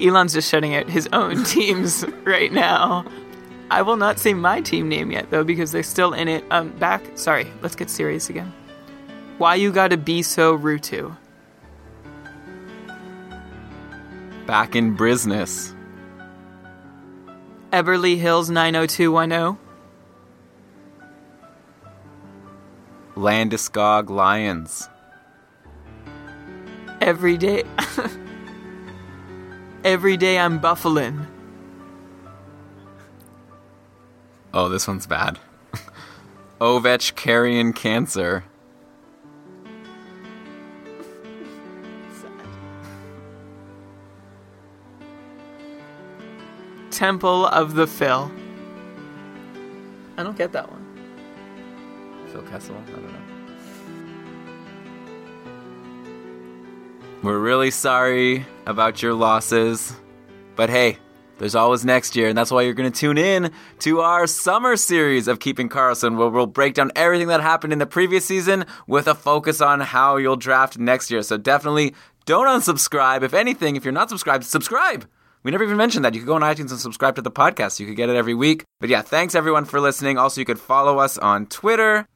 [0.00, 3.04] Elon's just shutting out his own teams right now.
[3.70, 6.44] I will not say my team name yet though because they're still in it.
[6.50, 7.02] Um, back.
[7.16, 8.52] Sorry, let's get serious again.
[9.38, 11.16] Why you gotta be so Rutu?
[14.46, 15.74] Back in business.
[17.72, 19.58] Everly Hills 90210.
[23.16, 24.88] Landeskog Lions.
[27.00, 27.64] Every day.
[29.84, 31.35] Every day I'm buffalin'.
[34.58, 35.38] Oh, this one's bad.
[36.62, 38.42] Ovech carrying cancer.
[46.90, 48.32] Temple of the Phil.
[50.16, 50.86] I don't get that one.
[52.32, 52.76] Phil Kessel?
[52.76, 53.20] I don't know.
[57.22, 59.94] We're really sorry about your losses,
[60.54, 60.96] but hey,
[61.38, 64.76] there's always next year, and that's why you're going to tune in to our summer
[64.76, 68.64] series of Keeping Karlsson, where we'll break down everything that happened in the previous season
[68.86, 71.22] with a focus on how you'll draft next year.
[71.22, 73.22] So definitely don't unsubscribe.
[73.22, 75.06] If anything, if you're not subscribed, subscribe.
[75.42, 76.14] We never even mentioned that.
[76.14, 77.78] You could go on iTunes and subscribe to the podcast.
[77.78, 78.64] You could get it every week.
[78.80, 80.18] But yeah, thanks everyone for listening.
[80.18, 82.08] Also, you could follow us on Twitter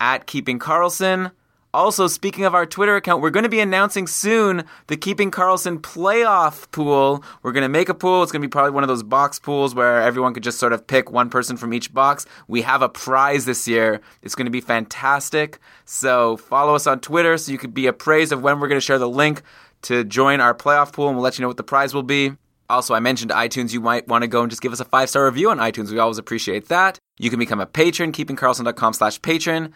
[0.00, 1.30] at Keeping Karlsson.
[1.74, 5.80] Also, speaking of our Twitter account, we're going to be announcing soon the Keeping Karlsson
[5.80, 7.24] playoff pool.
[7.42, 8.22] We're going to make a pool.
[8.22, 10.72] It's going to be probably one of those box pools where everyone could just sort
[10.72, 12.26] of pick one person from each box.
[12.46, 14.00] We have a prize this year.
[14.22, 15.58] It's going to be fantastic.
[15.84, 18.86] So follow us on Twitter so you could be appraised of when we're going to
[18.86, 19.42] share the link
[19.82, 22.36] to join our playoff pool, and we'll let you know what the prize will be.
[22.70, 23.72] Also, I mentioned iTunes.
[23.72, 25.90] You might want to go and just give us a five star review on iTunes.
[25.90, 27.00] We always appreciate that.
[27.18, 29.74] You can become a patron, keepingkarlsson.com slash patron.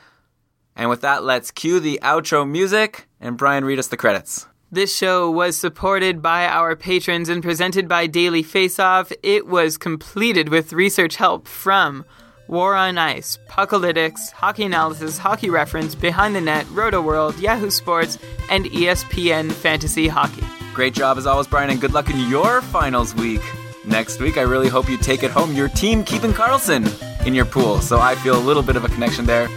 [0.79, 4.47] And with that, let's cue the outro music and Brian read us the credits.
[4.70, 9.12] This show was supported by our patrons and presented by Daily Faceoff.
[9.22, 12.05] It was completed with research help from
[12.47, 18.18] War on Ice, Puckalytics, Hockey Analysis, Hockey Reference, Behind the Net, Rotoworld, Yahoo Sports,
[18.51, 20.45] and ESPN Fantasy Hockey.
[20.74, 23.43] Great job as always, Brian, and good luck in your finals week.
[23.85, 26.87] Next week, I really hope you take it home your team keeping Karlsson,
[27.26, 27.81] in your pool.
[27.81, 29.49] So I feel a little bit of a connection there.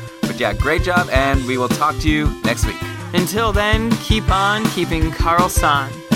[0.42, 2.82] Yeah, great job, and we will talk to you next week.
[3.14, 6.11] Until then, keep on keeping Karlsson.